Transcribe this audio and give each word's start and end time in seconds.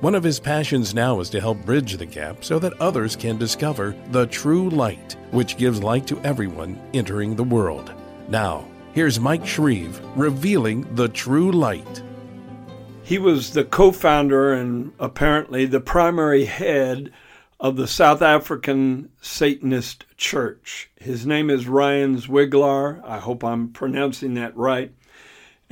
One 0.00 0.14
of 0.14 0.24
his 0.24 0.40
passions 0.40 0.94
now 0.94 1.20
is 1.20 1.28
to 1.28 1.40
help 1.42 1.58
bridge 1.66 1.98
the 1.98 2.06
gap 2.06 2.42
so 2.42 2.58
that 2.60 2.80
others 2.80 3.14
can 3.14 3.36
discover 3.36 3.94
the 4.12 4.26
true 4.28 4.70
light, 4.70 5.14
which 5.30 5.58
gives 5.58 5.82
light 5.82 6.06
to 6.06 6.18
everyone 6.20 6.80
entering 6.94 7.36
the 7.36 7.44
world. 7.44 7.92
Now, 8.26 8.64
here's 8.94 9.20
Mike 9.20 9.46
Shreve 9.46 10.00
revealing 10.16 10.94
the 10.94 11.08
true 11.10 11.52
light. 11.52 12.02
He 13.02 13.18
was 13.18 13.52
the 13.52 13.62
co 13.62 13.92
founder 13.92 14.54
and 14.54 14.92
apparently 14.98 15.66
the 15.66 15.80
primary 15.80 16.46
head 16.46 17.12
of 17.58 17.76
the 17.76 17.86
South 17.86 18.22
African 18.22 19.10
Satanist 19.20 20.06
Church. 20.16 20.90
His 20.96 21.26
name 21.26 21.50
is 21.50 21.66
Riaan 21.66 22.18
Swiegelaar. 22.18 23.04
I 23.04 23.18
hope 23.18 23.44
I'm 23.44 23.68
pronouncing 23.68 24.32
that 24.34 24.56
right. 24.56 24.94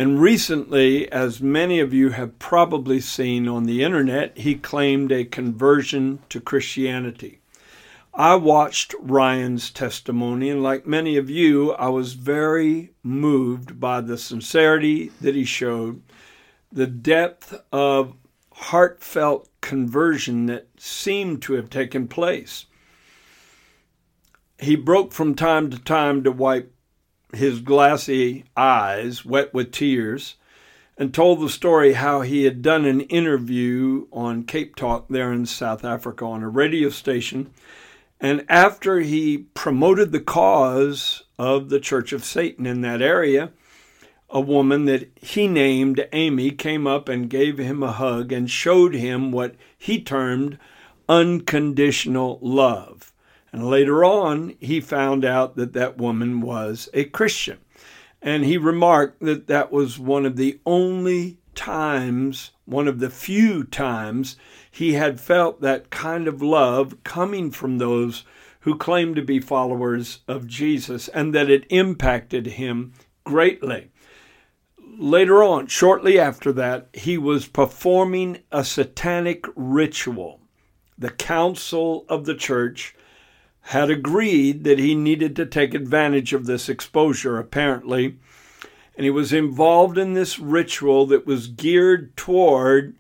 And 0.01 0.21
recently, 0.21 1.11
as 1.11 1.41
many 1.41 1.81
of 1.81 1.93
you 1.93 2.11
have 2.11 2.39
probably 2.39 3.01
seen 3.01 3.49
on 3.49 3.65
the 3.65 3.83
internet, 3.83 4.39
he 4.39 4.55
claimed 4.55 5.11
a 5.11 5.25
conversion 5.25 6.21
to 6.29 6.41
Christianity. 6.41 7.41
I 8.15 8.37
watched 8.37 8.95
Riaan's 9.03 9.71
testimony, 9.71 10.51
and 10.51 10.63
like 10.63 10.87
many 10.87 11.17
of 11.17 11.29
you, 11.29 11.73
I 11.73 11.89
was 11.89 12.13
very 12.13 12.93
moved 13.03 13.81
by 13.81 14.01
the 14.01 14.17
sincerity 14.17 15.11
that 15.21 15.35
he 15.35 15.45
showed, 15.45 16.01
the 16.71 16.87
depth 16.87 17.61
of 17.73 18.15
heartfelt 18.53 19.49
conversion 19.61 20.47
that 20.47 20.69
seemed 20.77 21.43
to 21.43 21.55
have 21.55 21.71
taken 21.71 22.07
place. 22.07 22.67
He 24.61 24.77
broke 24.77 25.13
from 25.13 25.35
time 25.35 25.71
to 25.71 25.79
time 25.79 26.23
to 26.23 26.31
wipe 26.31 26.73
his 27.33 27.61
glassy 27.61 28.45
eyes, 28.57 29.25
wet 29.25 29.53
with 29.53 29.73
tears, 29.73 30.37
and 30.97 31.15
told 31.15 31.41
the 31.41 31.49
story 31.49 31.93
how 31.93 32.23
he 32.23 32.45
had 32.45 32.63
done 32.63 32.85
an 32.85 33.03
interview 33.03 34.07
on 34.13 34.45
Cape 34.45 34.75
Talk 34.75 35.07
there 35.09 35.33
in 35.33 35.47
South 35.47 35.85
Africa 35.85 36.25
on 36.25 36.43
a 36.43 36.49
radio 36.49 36.91
station. 36.91 37.51
And 38.21 38.45
after 38.49 39.01
he 39.01 39.39
promoted 39.55 40.11
the 40.11 40.21
cause 40.21 41.23
of 41.39 41.69
the 41.69 41.79
Church 41.79 42.13
of 42.13 42.25
Satan 42.25 42.67
in 42.67 42.81
that 42.81 43.01
area, 43.01 43.53
a 44.31 44.41
woman 44.41 44.87
that 44.87 45.11
he 45.17 45.47
named 45.47 46.07
Amy 46.13 46.51
came 46.51 46.87
up 46.87 47.09
and 47.09 47.31
gave 47.31 47.59
him 47.59 47.83
a 47.83 47.93
hug 47.93 48.33
and 48.33 48.51
showed 48.51 48.95
him 48.95 49.31
what 49.31 49.55
he 49.77 50.03
termed 50.03 50.59
unconditional 51.09 52.39
love. 52.43 53.13
And 53.53 53.69
later 53.69 54.05
on, 54.05 54.55
he 54.61 54.81
found 54.81 55.25
out 55.25 55.57
that 55.57 55.73
that 55.73 55.99
woman 55.99 56.41
was 56.41 56.89
a 56.93 57.05
Christian. 57.05 57.59
And 58.21 58.45
he 58.45 58.59
remarked 58.59 59.21
that 59.21 59.47
that 59.47 59.71
was 59.71 59.99
one 59.99 60.27
of 60.27 60.37
the 60.37 60.61
only 60.67 61.39
times, 61.55 62.51
one 62.65 62.89
of 62.89 62.99
the 62.99 63.11
few 63.11 63.65
times, 63.65 64.37
he 64.71 64.95
had 64.95 65.21
felt 65.21 65.61
that 65.61 65.91
kind 65.91 66.29
of 66.29 66.43
love 66.43 67.03
coming 67.05 67.51
from 67.51 67.79
those 67.79 68.25
who 68.61 68.77
claimed 68.77 69.17
to 69.17 69.23
be 69.23 69.41
followers 69.41 70.21
of 70.29 70.47
Jesus 70.47 71.09
and 71.09 71.35
that 71.35 71.49
it 71.49 71.65
impacted 71.71 72.47
him 72.47 72.93
greatly 73.25 73.91
later 74.99 75.43
on, 75.43 75.67
shortly 75.69 76.19
after 76.19 76.53
that, 76.53 76.89
he 76.93 77.17
was 77.17 77.47
performing 77.47 78.39
a 78.51 78.65
satanic 78.65 79.45
ritual. 79.55 80.41
The 80.99 81.11
council 81.11 82.05
of 82.09 82.27
the 82.27 82.35
church 82.35 82.95
had 83.69 83.91
agreed 83.91 84.65
that 84.65 84.79
he 84.79 84.95
needed 84.95 85.37
to 85.37 85.45
take 85.45 85.75
advantage 85.75 86.33
of 86.33 86.47
this 86.47 86.71
exposure, 86.71 87.39
apparently, 87.39 88.17
and 88.97 89.05
he 89.05 89.11
was 89.11 89.31
involved 89.31 89.99
in 89.99 90.15
this 90.15 90.39
ritual 90.39 91.05
that 91.05 91.27
was 91.27 91.49
geared 91.49 92.17
toward 92.17 92.97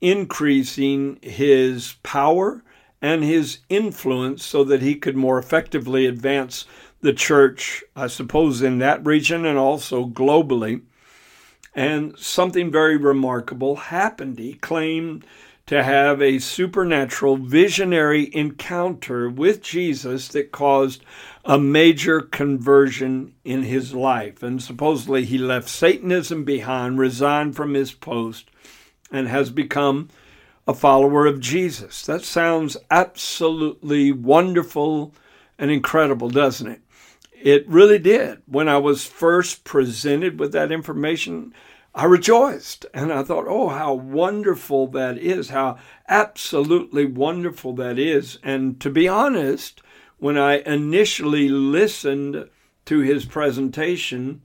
increasing 0.00 1.18
his 1.22 1.96
power 2.04 2.62
and 3.00 3.24
his 3.24 3.58
influence 3.68 4.44
so 4.44 4.62
that 4.62 4.80
he 4.80 4.94
could 4.94 5.16
more 5.16 5.40
effectively 5.40 6.06
advance 6.06 6.66
the 7.00 7.12
church, 7.12 7.82
I 7.96 8.06
suppose, 8.06 8.62
in 8.62 8.78
that 8.78 9.04
region 9.04 9.44
and 9.44 9.58
also 9.58 10.06
globally. 10.06 10.82
And 11.74 12.16
something 12.16 12.70
very 12.70 12.96
remarkable 12.96 13.74
happened. 13.74 14.38
He 14.38 14.54
claimed 14.54 15.24
to 15.66 15.82
have 15.82 16.20
a 16.20 16.38
supernatural 16.38 17.36
visionary 17.36 18.30
encounter 18.34 19.28
with 19.28 19.62
Jesus 19.62 20.28
that 20.28 20.52
caused 20.52 21.04
a 21.44 21.58
major 21.58 22.20
conversion 22.20 23.34
in 23.44 23.62
his 23.62 23.94
life. 23.94 24.42
And 24.42 24.62
supposedly 24.62 25.24
he 25.24 25.38
left 25.38 25.68
Satanism 25.68 26.44
behind, 26.44 26.98
resigned 26.98 27.56
from 27.56 27.74
his 27.74 27.92
post, 27.92 28.50
and 29.10 29.28
has 29.28 29.50
become 29.50 30.08
a 30.66 30.74
follower 30.74 31.26
of 31.26 31.40
Jesus. 31.40 32.04
That 32.06 32.22
sounds 32.22 32.76
absolutely 32.90 34.12
wonderful 34.12 35.14
and 35.58 35.70
incredible, 35.70 36.30
doesn't 36.30 36.68
it? 36.68 36.80
It 37.32 37.68
really 37.68 37.98
did. 37.98 38.42
When 38.46 38.68
I 38.68 38.78
was 38.78 39.04
first 39.04 39.64
presented 39.64 40.38
with 40.38 40.52
that 40.52 40.70
information, 40.70 41.52
I 41.94 42.04
rejoiced 42.06 42.86
and 42.94 43.12
I 43.12 43.22
thought, 43.22 43.46
oh, 43.48 43.68
how 43.68 43.92
wonderful 43.92 44.86
that 44.88 45.18
is, 45.18 45.50
how 45.50 45.78
absolutely 46.08 47.04
wonderful 47.04 47.74
that 47.74 47.98
is. 47.98 48.38
And 48.42 48.80
to 48.80 48.90
be 48.90 49.06
honest, 49.06 49.82
when 50.18 50.38
I 50.38 50.58
initially 50.60 51.48
listened 51.48 52.48
to 52.86 52.98
his 53.00 53.24
presentation, 53.24 54.42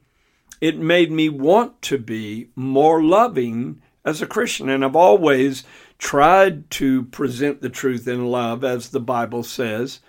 it 0.59 0.77
made 0.77 1.11
me 1.11 1.29
want 1.29 1.81
to 1.83 1.97
be 1.97 2.49
more 2.55 3.01
loving 3.01 3.81
as 4.03 4.21
a 4.21 4.27
Christian. 4.27 4.69
And 4.69 4.83
I've 4.83 4.95
always 4.95 5.63
tried 5.97 6.69
to 6.71 7.03
present 7.03 7.61
the 7.61 7.69
truth 7.69 8.07
in 8.07 8.25
love, 8.25 8.63
as 8.63 8.89
the 8.89 8.99
Bible 8.99 9.43
says 9.43 10.01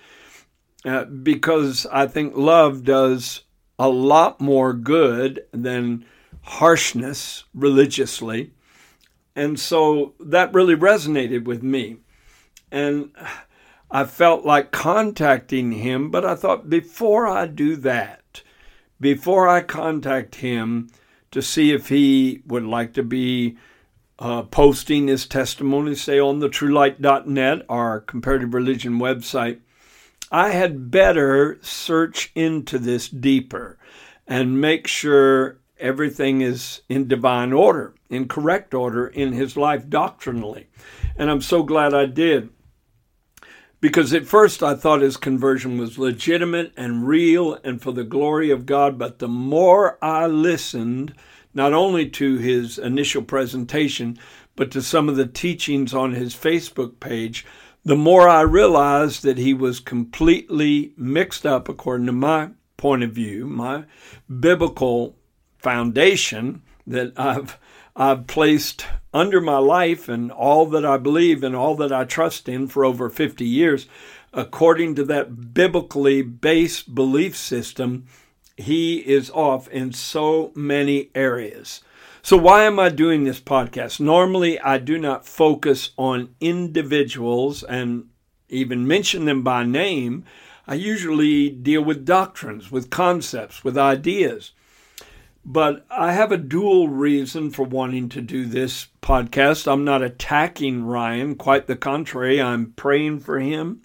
uh, 0.85 1.05
because 1.05 1.87
I 1.87 2.07
think 2.07 2.37
love 2.37 2.85
does 2.85 3.43
a 3.79 3.89
lot 3.89 4.41
more 4.41 4.73
good 4.73 5.45
than 5.53 6.05
harshness 6.49 7.45
religiously. 7.55 8.53
And 9.37 9.61
so 9.61 10.15
that 10.19 10.55
really 10.55 10.75
resonated 10.75 11.45
with 11.45 11.63
me. 11.63 11.99
And 12.73 13.11
I 13.91 14.05
felt 14.05 14.45
like 14.45 14.73
contacting 14.73 15.73
him, 15.73 16.11
but 16.11 16.25
I 16.25 16.35
thought 16.35 16.71
before 16.71 17.27
I 17.27 17.47
do 17.47 17.77
that, 17.77 18.43
before 19.01 19.47
I 19.47 19.61
contact 19.61 20.37
him 20.37 20.89
to 21.31 21.43
see 21.43 21.73
if 21.73 21.91
he 21.91 22.43
would 22.47 22.65
like 22.65 22.95
to 22.95 23.03
be 23.03 23.59
uh, 24.19 24.43
posting 24.43 25.07
his 25.07 25.27
testimony, 25.27 25.95
say 25.95 26.19
on 26.19 26.41
the 26.41 26.49
truelight.net, 26.49 27.67
our 27.69 28.01
comparative 28.01 28.55
religion 28.55 28.99
website, 28.99 29.61
I 30.33 30.51
had 30.51 30.91
better 30.91 31.59
search 31.61 32.33
into 32.35 32.79
this 32.79 33.09
deeper 33.09 33.79
and 34.27 34.61
make 34.61 34.87
sure 34.87 35.59
everything 35.81 36.41
is 36.41 36.83
in 36.89 37.09
divine 37.09 37.53
order, 37.53 37.95
in 38.11 38.29
correct 38.29 38.75
order 38.75 39.07
in 39.07 39.33
his 39.33 39.57
life 39.57 39.89
doctrinally. 39.89 40.69
And 41.17 41.31
I'm 41.31 41.41
so 41.41 41.63
glad 41.63 41.95
I 41.95 42.07
did. 42.07 42.51
Because 43.81 44.13
at 44.13 44.27
first 44.27 44.63
I 44.63 44.75
thought 44.75 45.03
his 45.03 45.17
conversion 45.17 45.79
was 45.79 45.99
legitimate 45.99 46.73
and 46.77 47.07
real 47.07 47.55
and 47.63 47.81
for 47.81 47.93
the 47.93 48.05
glory 48.05 48.51
of 48.51 48.67
God. 48.67 48.99
But 48.99 49.21
the 49.21 49.29
more 49.29 49.99
I 50.03 50.27
listened, 50.27 51.15
not 51.55 51.73
only 51.73 52.09
to 52.11 52.39
his 52.39 52.79
initial 52.79 53.23
presentation, 53.23 54.19
but 54.57 54.73
to 54.73 54.83
some 54.83 55.09
of 55.09 55.15
the 55.15 55.27
teachings 55.27 55.95
on 55.95 56.13
his 56.13 56.35
Facebook 56.35 56.99
page, 56.99 57.47
the 57.85 57.97
more 57.97 58.29
I 58.29 58.41
realized 58.41 59.23
that 59.23 59.39
he 59.39 59.55
was 59.55 59.79
completely 59.79 60.93
mixed 60.97 61.47
up, 61.47 61.69
according 61.69 62.07
to 62.07 62.13
my 62.13 62.51
point 62.77 63.05
of 63.05 63.13
view, 63.13 63.47
my 63.47 63.85
biblical 64.41 65.17
foundation 65.59 66.63
that 66.87 67.13
I've 67.17 67.59
I've 67.95 68.29
placed 68.29 68.87
under 69.13 69.41
my 69.41 69.59
life 69.59 70.09
and 70.09 70.31
all 70.31 70.67
that 70.67 70.85
I 70.85 70.99
believe 70.99 71.43
and 71.43 71.57
all 71.57 71.75
that 71.77 71.93
I 71.93 72.05
trust 72.05 72.49
in 72.49 72.69
for 72.69 72.85
over 72.85 73.11
50 73.11 73.45
years, 73.45 73.89
according 74.33 74.95
to 74.97 75.05
that 75.07 75.53
biblically 75.53 76.23
based 76.23 76.95
belief 76.95 77.37
system, 77.37 78.07
he 78.57 78.99
is 78.99 79.31
off 79.31 79.69
in 79.69 79.93
so 79.93 80.53
many 80.55 81.11
areas. 81.15 81.81
So, 82.23 82.37
why 82.37 82.65
am 82.65 82.79
I 82.79 82.89
doing 82.89 83.25
this 83.25 83.41
podcast? 83.41 84.01
Normally, 84.01 84.61
I 84.61 84.79
do 84.79 84.99
not 84.99 85.27
focus 85.27 85.91
on 85.97 86.35
individuals 86.41 87.63
and 87.63 88.09
even 88.49 88.87
mention 88.87 89.25
them 89.25 89.43
by 89.43 89.65
name. 89.65 90.25
I 90.67 90.75
usually 90.75 91.49
deal 91.49 91.83
with 91.83 92.05
doctrines, 92.05 92.71
with 92.71 92.91
concepts, 92.91 93.65
with 93.65 93.79
ideas. 93.79 94.53
But 95.51 95.87
I 95.91 96.13
have 96.13 96.31
a 96.31 96.37
dual 96.37 96.89
reason 96.89 97.51
for 97.51 97.63
wanting 97.63 98.11
to 98.11 98.21
do 98.21 98.45
this 98.45 98.89
podcast. 99.01 99.67
I'm 99.67 99.83
not 99.83 100.03
attacking 100.03 100.83
Riaan, 100.83 101.39
quite 101.39 101.67
the 101.67 101.75
contrary. 101.75 102.39
I'm 102.39 102.73
praying 102.73 103.21
for 103.21 103.41
him. 103.41 103.81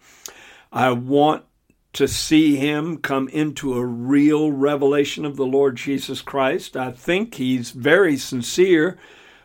I 0.73 0.91
want 0.91 1.45
to 1.93 2.05
see 2.05 2.57
him 2.57 2.97
come 2.97 3.29
into 3.29 3.75
a 3.75 3.85
real 3.85 4.51
revelation 4.51 5.23
of 5.23 5.37
the 5.37 5.45
Lord 5.45 5.77
Jesus 5.77 6.21
Christ. 6.21 6.75
I 6.75 6.91
think 6.91 7.35
he's 7.35 7.71
very 7.71 8.17
sincere, 8.17 8.97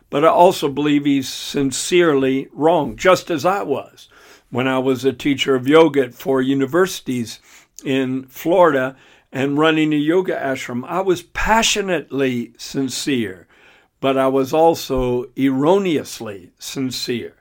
but 0.09 0.25
I 0.25 0.27
also 0.27 0.67
believe 0.67 1.05
he's 1.05 1.29
sincerely 1.29 2.49
wrong, 2.51 2.97
just 2.97 3.31
as 3.31 3.45
I 3.45 3.63
was 3.63 4.09
when 4.49 4.67
I 4.67 4.79
was 4.79 5.05
a 5.05 5.13
teacher 5.13 5.55
of 5.55 5.69
yoga 5.69 6.01
at 6.01 6.13
four 6.13 6.41
universities 6.41 7.39
in 7.85 8.25
Florida 8.25 8.97
and 9.31 9.57
running 9.57 9.93
a 9.93 9.97
yoga 9.97 10.35
ashram. 10.35 10.83
I 10.87 11.01
was 11.01 11.21
passionately 11.21 12.53
sincere, 12.57 13.47
but 13.99 14.17
I 14.17 14.27
was 14.27 14.53
also 14.53 15.25
erroneously 15.37 16.51
sincere. 16.57 17.35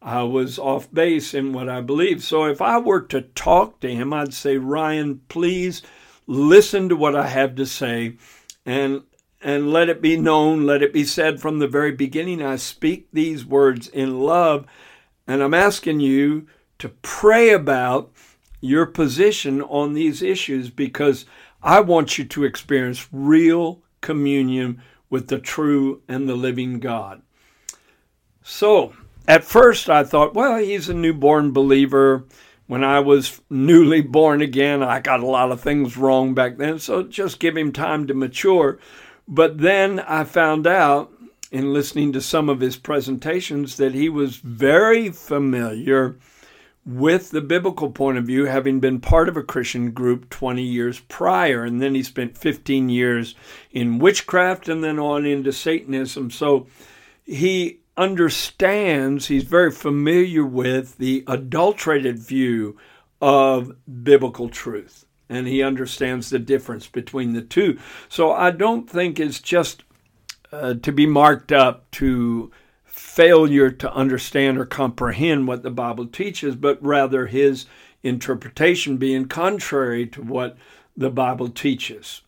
I 0.00 0.22
was 0.22 0.58
off 0.58 0.92
base 0.92 1.32
in 1.32 1.52
what 1.52 1.68
I 1.68 1.80
believed. 1.80 2.22
So 2.22 2.44
if 2.44 2.60
I 2.60 2.78
were 2.78 3.00
to 3.02 3.22
talk 3.22 3.80
to 3.80 3.88
him, 3.88 4.12
I'd 4.12 4.34
say, 4.34 4.56
Riaan, 4.56 5.20
please 5.28 5.82
listen 6.26 6.88
to 6.88 6.96
what 6.96 7.16
I 7.16 7.26
have 7.26 7.54
to 7.56 7.66
say 7.66 8.16
and 8.64 9.02
and 9.40 9.70
let 9.70 9.90
it 9.90 10.00
be 10.00 10.16
known, 10.16 10.64
let 10.64 10.82
it 10.82 10.90
be 10.90 11.04
said 11.04 11.38
from 11.38 11.58
the 11.58 11.68
very 11.68 11.92
beginning. 11.92 12.40
I 12.40 12.56
speak 12.56 13.08
these 13.12 13.44
words 13.44 13.88
in 13.88 14.20
love, 14.20 14.64
and 15.26 15.42
I'm 15.42 15.52
asking 15.52 16.00
you 16.00 16.46
to 16.78 16.88
pray 16.88 17.50
about 17.50 18.10
your 18.64 18.86
position 18.86 19.60
on 19.60 19.92
these 19.92 20.22
issues 20.22 20.70
because 20.70 21.26
I 21.62 21.80
want 21.80 22.16
you 22.16 22.24
to 22.24 22.44
experience 22.44 23.08
real 23.12 23.82
communion 24.00 24.82
with 25.10 25.28
the 25.28 25.38
true 25.38 26.00
and 26.08 26.26
the 26.26 26.34
living 26.34 26.80
God. 26.80 27.20
So, 28.42 28.94
at 29.28 29.44
first 29.44 29.90
I 29.90 30.02
thought, 30.02 30.34
well, 30.34 30.56
he's 30.58 30.88
a 30.88 30.94
newborn 30.94 31.52
believer. 31.52 32.24
When 32.66 32.82
I 32.82 33.00
was 33.00 33.40
newly 33.50 34.00
born 34.00 34.40
again, 34.40 34.82
I 34.82 35.00
got 35.00 35.20
a 35.20 35.26
lot 35.26 35.52
of 35.52 35.60
things 35.60 35.98
wrong 35.98 36.32
back 36.32 36.56
then, 36.56 36.78
so 36.78 37.02
just 37.02 37.40
give 37.40 37.58
him 37.58 37.70
time 37.70 38.06
to 38.06 38.14
mature. 38.14 38.78
But 39.28 39.58
then 39.58 40.00
I 40.00 40.24
found 40.24 40.66
out 40.66 41.12
in 41.50 41.74
listening 41.74 42.14
to 42.14 42.20
some 42.22 42.48
of 42.48 42.60
his 42.60 42.78
presentations 42.78 43.76
that 43.76 43.92
he 43.92 44.08
was 44.08 44.36
very 44.36 45.10
familiar 45.10 46.16
with 46.86 47.30
the 47.30 47.40
biblical 47.40 47.90
point 47.90 48.18
of 48.18 48.24
view, 48.24 48.44
having 48.44 48.78
been 48.78 49.00
part 49.00 49.28
of 49.28 49.36
a 49.36 49.42
Christian 49.42 49.92
group 49.92 50.28
20 50.28 50.62
years 50.62 51.00
prior. 51.00 51.64
And 51.64 51.80
then 51.80 51.94
he 51.94 52.02
spent 52.02 52.36
15 52.36 52.88
years 52.90 53.34
in 53.70 53.98
witchcraft 53.98 54.68
and 54.68 54.84
then 54.84 54.98
on 54.98 55.24
into 55.24 55.52
Satanism. 55.52 56.30
So 56.30 56.66
he 57.24 57.80
understands, 57.96 59.28
he's 59.28 59.44
very 59.44 59.70
familiar 59.70 60.44
with 60.44 60.98
the 60.98 61.24
adulterated 61.26 62.18
view 62.18 62.76
of 63.20 63.72
biblical 64.02 64.50
truth. 64.50 65.06
And 65.30 65.46
he 65.46 65.62
understands 65.62 66.28
the 66.28 66.38
difference 66.38 66.86
between 66.86 67.32
the 67.32 67.40
two. 67.40 67.78
So 68.10 68.32
I 68.32 68.50
don't 68.50 68.88
think 68.88 69.18
it's 69.18 69.40
just 69.40 69.84
uh, 70.52 70.74
to 70.82 70.92
be 70.92 71.06
marked 71.06 71.50
up 71.50 71.90
to 71.92 72.52
failure 72.94 73.72
to 73.72 73.92
understand 73.92 74.56
or 74.56 74.64
comprehend 74.64 75.48
what 75.48 75.64
the 75.64 75.70
Bible 75.70 76.06
teaches, 76.06 76.54
but 76.54 76.80
rather 76.80 77.26
his 77.26 77.66
interpretation 78.04 78.98
being 78.98 79.26
contrary 79.26 80.06
to 80.06 80.22
what 80.22 80.56
the 80.96 81.10
Bible 81.10 81.48
teaches. 81.48 82.22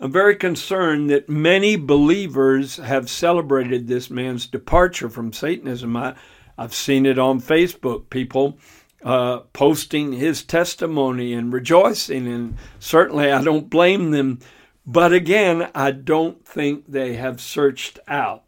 I'm 0.00 0.10
very 0.10 0.34
concerned 0.34 1.10
that 1.10 1.28
many 1.28 1.76
believers 1.76 2.76
have 2.76 3.10
celebrated 3.10 3.88
this 3.88 4.08
man's 4.08 4.46
departure 4.46 5.10
from 5.10 5.34
Satanism. 5.34 5.94
I, 5.94 6.14
have 6.56 6.72
seen 6.72 7.04
it 7.04 7.18
on 7.18 7.38
Facebook, 7.38 8.08
people 8.08 8.56
uh, 9.04 9.40
posting 9.52 10.14
his 10.14 10.42
testimony 10.42 11.34
and 11.34 11.52
rejoicing, 11.52 12.26
and 12.26 12.56
certainly 12.78 13.30
I 13.30 13.44
don't 13.44 13.68
blame 13.68 14.12
them. 14.12 14.38
But 14.86 15.12
again, 15.12 15.68
I 15.74 15.90
don't 15.90 16.42
think 16.46 16.86
they 16.88 17.16
have 17.16 17.38
searched 17.38 17.98
out 18.08 18.45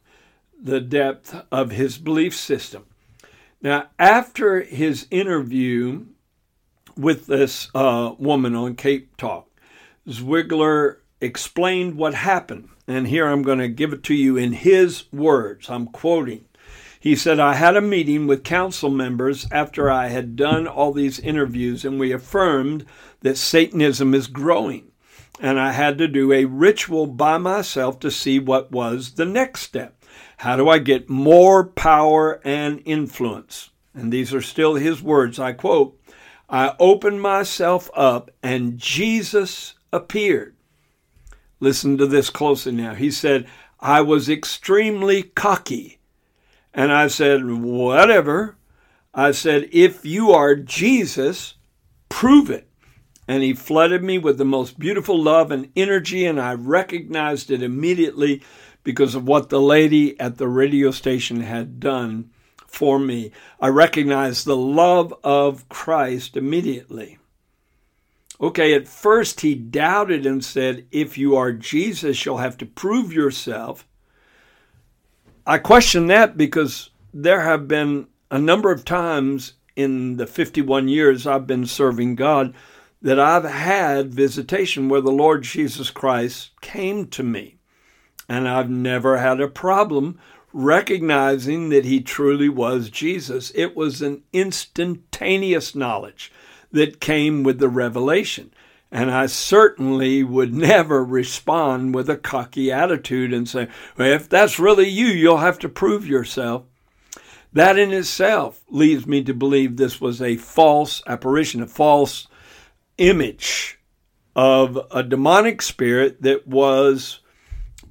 the 0.60 0.80
depth 0.80 1.34
of 1.50 1.70
his 1.70 1.98
belief 1.98 2.34
system. 2.34 2.84
Now, 3.60 3.88
after 3.98 4.62
his 4.62 5.06
interview 5.10 6.06
with 6.96 7.26
this 7.26 7.70
uh, 7.74 8.14
woman 8.18 8.54
on 8.54 8.76
Cape 8.76 9.16
Talk, 9.16 9.48
Swiegelaar 10.06 10.96
explained 11.20 11.96
what 11.96 12.14
happened. 12.14 12.68
And 12.86 13.08
here 13.08 13.26
I'm 13.26 13.42
going 13.42 13.58
to 13.58 13.68
give 13.68 13.92
it 13.92 14.02
to 14.04 14.14
you 14.14 14.36
in 14.36 14.52
his 14.52 15.04
words. 15.12 15.68
I'm 15.68 15.86
quoting. 15.86 16.46
He 17.00 17.14
said, 17.14 17.38
I 17.38 17.54
had 17.54 17.76
a 17.76 17.80
meeting 17.80 18.26
with 18.26 18.42
council 18.42 18.90
members 18.90 19.46
after 19.52 19.90
I 19.90 20.08
had 20.08 20.36
done 20.36 20.66
all 20.66 20.92
these 20.92 21.20
interviews, 21.20 21.84
and 21.84 22.00
we 22.00 22.12
affirmed 22.12 22.86
that 23.20 23.36
Satanism 23.36 24.14
is 24.14 24.26
growing. 24.26 24.90
And 25.40 25.60
I 25.60 25.72
had 25.72 25.98
to 25.98 26.08
do 26.08 26.32
a 26.32 26.46
ritual 26.46 27.06
by 27.06 27.38
myself 27.38 28.00
to 28.00 28.10
see 28.10 28.40
what 28.40 28.72
was 28.72 29.12
the 29.12 29.24
next 29.24 29.60
step. 29.60 29.97
How 30.38 30.56
do 30.56 30.68
I 30.68 30.78
get 30.78 31.08
more 31.08 31.64
power 31.64 32.40
and 32.44 32.82
influence? 32.84 33.70
And 33.94 34.12
these 34.12 34.32
are 34.32 34.42
still 34.42 34.74
his 34.74 35.02
words. 35.02 35.38
I 35.38 35.52
quote, 35.52 36.00
I 36.48 36.74
opened 36.78 37.20
myself 37.20 37.90
up 37.94 38.30
and 38.42 38.78
Jesus 38.78 39.74
appeared. 39.92 40.54
Listen 41.60 41.98
to 41.98 42.06
this 42.06 42.30
closely 42.30 42.72
now. 42.72 42.94
He 42.94 43.10
said, 43.10 43.46
I 43.80 44.00
was 44.00 44.28
extremely 44.28 45.24
cocky. 45.24 45.98
And 46.72 46.92
I 46.92 47.08
said, 47.08 47.44
Whatever. 47.44 48.56
I 49.12 49.32
said, 49.32 49.68
If 49.72 50.04
you 50.04 50.30
are 50.30 50.54
Jesus, 50.54 51.54
prove 52.08 52.50
it. 52.50 52.68
And 53.26 53.42
he 53.42 53.52
flooded 53.52 54.02
me 54.02 54.16
with 54.16 54.38
the 54.38 54.44
most 54.44 54.78
beautiful 54.78 55.20
love 55.20 55.50
and 55.50 55.70
energy, 55.76 56.24
and 56.24 56.40
I 56.40 56.54
recognized 56.54 57.50
it 57.50 57.62
immediately 57.62 58.42
because 58.88 59.14
of 59.14 59.28
what 59.28 59.50
the 59.50 59.60
lady 59.60 60.18
at 60.18 60.38
the 60.38 60.48
radio 60.48 60.90
station 60.90 61.42
had 61.42 61.78
done 61.78 62.30
for 62.66 62.98
me. 62.98 63.30
I 63.60 63.68
recognized 63.68 64.46
the 64.46 64.56
love 64.56 65.12
of 65.22 65.68
Christ 65.68 66.38
immediately. 66.38 67.18
Okay, 68.40 68.72
at 68.72 68.88
first 68.88 69.42
he 69.42 69.54
doubted 69.54 70.24
and 70.24 70.42
said, 70.42 70.86
If 70.90 71.18
you 71.18 71.36
are 71.36 71.52
Jesus, 71.52 72.24
you'll 72.24 72.38
have 72.38 72.56
to 72.56 72.64
prove 72.64 73.12
yourself. 73.12 73.86
I 75.46 75.58
question 75.58 76.06
that 76.06 76.38
because 76.38 76.88
there 77.12 77.42
have 77.42 77.68
been 77.68 78.06
a 78.30 78.38
number 78.38 78.72
of 78.72 78.86
times 78.86 79.52
in 79.76 80.16
the 80.16 80.26
51 80.26 80.88
years 80.88 81.26
I've 81.26 81.46
been 81.46 81.66
serving 81.66 82.14
God 82.14 82.54
that 83.02 83.20
I've 83.20 83.44
had 83.44 84.14
visitation 84.14 84.88
where 84.88 85.02
the 85.02 85.12
Lord 85.12 85.42
Jesus 85.42 85.90
Christ 85.90 86.52
came 86.62 87.06
to 87.08 87.22
me. 87.22 87.57
And 88.28 88.48
I've 88.48 88.70
never 88.70 89.18
had 89.18 89.40
a 89.40 89.48
problem 89.48 90.18
recognizing 90.52 91.68
that 91.70 91.84
he 91.84 92.00
truly 92.00 92.48
was 92.48 92.90
Jesus. 92.90 93.52
It 93.54 93.76
was 93.76 94.02
an 94.02 94.22
instantaneous 94.32 95.74
knowledge 95.74 96.32
that 96.72 97.00
came 97.00 97.42
with 97.42 97.58
the 97.58 97.68
revelation. 97.68 98.52
And 98.90 99.10
I 99.10 99.26
certainly 99.26 100.22
would 100.22 100.54
never 100.54 101.04
respond 101.04 101.94
with 101.94 102.08
a 102.08 102.16
cocky 102.16 102.72
attitude 102.72 103.32
and 103.32 103.48
say, 103.48 103.68
well, 103.96 104.12
if 104.12 104.28
that's 104.28 104.58
really 104.58 104.88
you, 104.88 105.06
you'll 105.06 105.38
have 105.38 105.58
to 105.60 105.68
prove 105.68 106.06
yourself. 106.06 106.64
That 107.52 107.78
in 107.78 107.92
itself 107.92 108.62
leads 108.68 109.06
me 109.06 109.22
to 109.24 109.34
believe 109.34 109.76
this 109.76 110.00
was 110.00 110.20
a 110.20 110.36
false 110.36 111.02
apparition, 111.06 111.62
a 111.62 111.66
false 111.66 112.28
image 112.98 113.78
of 114.34 114.78
a 114.90 115.02
demonic 115.02 115.62
spirit 115.62 116.22
that 116.22 116.46
was 116.46 117.20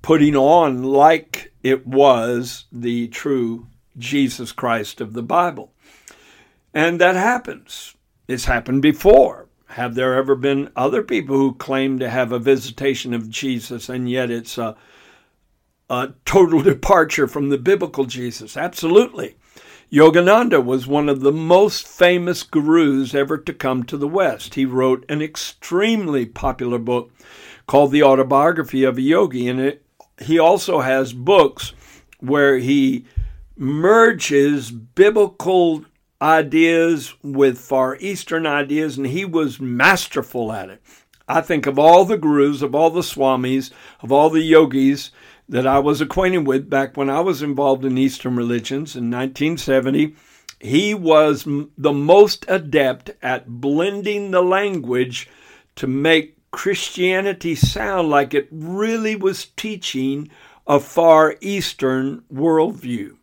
putting 0.01 0.36
on 0.36 0.84
like 0.84 1.51
it 1.63 1.86
was 1.86 2.66
the 2.72 3.08
true 3.10 3.68
Jesus 3.98 4.51
Christ 4.51 5.01
of 5.01 5.13
the 5.13 5.24
Bible. 5.24 5.74
And 6.74 7.01
that 7.01 7.16
happens. 7.16 7.96
It's 8.27 8.46
happened 8.46 8.82
before. 8.82 9.48
Have 9.70 9.96
there 9.96 10.16
ever 10.16 10.36
been 10.36 10.72
other 10.75 11.04
people 11.04 11.38
who 11.38 11.54
claim 11.54 12.00
to 12.00 12.10
have 12.10 12.32
a 12.32 12.39
visitation 12.39 13.13
of 13.13 13.30
Jesus 13.30 13.89
and 13.89 14.10
yet 14.10 14.32
it's 14.32 14.58
a, 14.58 14.75
a 15.89 16.13
total 16.25 16.62
departure 16.63 17.27
from 17.27 17.50
the 17.50 17.58
biblical 17.58 18.06
Jesus? 18.06 18.56
Absolutely. 18.56 19.36
Yogananda 19.92 20.63
was 20.63 20.86
one 20.86 21.08
of 21.08 21.22
the 21.22 21.32
most 21.32 21.88
famous 21.88 22.44
gurus 22.44 23.16
ever 23.16 23.38
to 23.38 23.54
come 23.54 23.84
to 23.84 23.96
the 23.96 24.08
West. 24.08 24.56
He 24.56 24.66
wrote 24.66 25.06
an 25.08 25.22
extremely 25.22 26.25
popular 26.25 26.77
book 26.77 27.12
called 27.68 27.92
The 27.92 28.04
Autobiography 28.04 28.84
of 28.84 28.98
a 28.98 29.01
Yogi, 29.01 29.48
and 29.48 29.62
it 29.62 29.86
he 30.22 30.40
also 30.40 30.82
has 30.82 31.14
books 31.14 31.74
where 32.20 32.58
he 32.58 33.06
merges 33.56 34.72
biblical 34.72 35.86
ideas 36.22 37.14
with 37.24 37.58
Far 37.60 37.98
Eastern 37.98 38.46
ideas, 38.46 38.98
and 38.98 39.08
he 39.08 39.26
was 39.26 39.60
masterful 39.60 40.52
at 40.52 40.70
it. 40.70 40.82
I 41.28 41.42
think 41.42 41.66
of 41.66 41.78
all 41.78 42.06
the 42.06 42.18
gurus, 42.18 42.62
of 42.62 42.74
all 42.74 42.90
the 42.90 43.02
swamis, 43.02 43.72
of 44.02 44.12
all 44.12 44.30
the 44.30 44.42
yogis 44.42 45.12
that 45.50 45.68
I 45.68 45.80
was 45.80 46.02
acquainted 46.02 46.48
with 46.48 46.70
back 46.70 46.96
when 46.96 47.10
I 47.10 47.20
was 47.20 47.42
involved 47.42 47.86
in 47.86 47.98
Eastern 47.98 48.36
religions 48.36 48.96
in 48.96 49.12
1970, 49.12 50.16
he 50.60 50.94
was 50.94 51.44
the 51.78 51.94
most 51.94 52.46
adept 52.48 53.12
at 53.22 53.48
blending 53.48 54.32
the 54.32 54.42
language 54.42 55.30
to 55.76 55.88
make 55.88 56.37
Christianity 56.58 57.54
sound 57.54 58.10
like 58.10 58.34
it 58.34 58.48
really 58.50 59.16
was 59.16 59.46
teaching 59.46 60.28
a 60.66 60.80
Far 60.80 61.36
Eastern 61.40 62.24
worldview. 62.34 63.16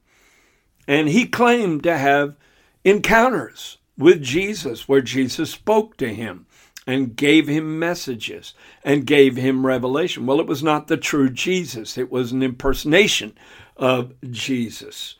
And 0.87 1.09
he 1.09 1.27
claimed 1.27 1.83
to 1.83 1.99
have 1.99 2.37
encounters 2.85 3.79
with 3.99 4.23
Jesus 4.23 4.89
where 4.89 5.01
Jesus 5.01 5.51
spoke 5.51 5.97
to 5.97 6.15
him 6.15 6.47
and 6.87 7.17
gave 7.17 7.49
him 7.49 7.77
messages 7.77 8.55
and 8.85 9.05
gave 9.05 9.35
him 9.35 9.67
revelation. 9.67 10.27
Well, 10.27 10.39
it 10.39 10.47
was 10.47 10.63
not 10.63 10.87
the 10.87 10.97
true 10.97 11.29
Jesus, 11.29 11.99
it 11.99 12.13
was 12.13 12.31
an 12.31 12.41
impersonation 12.41 13.37
of 13.77 14.15
Jesus. 14.31 15.17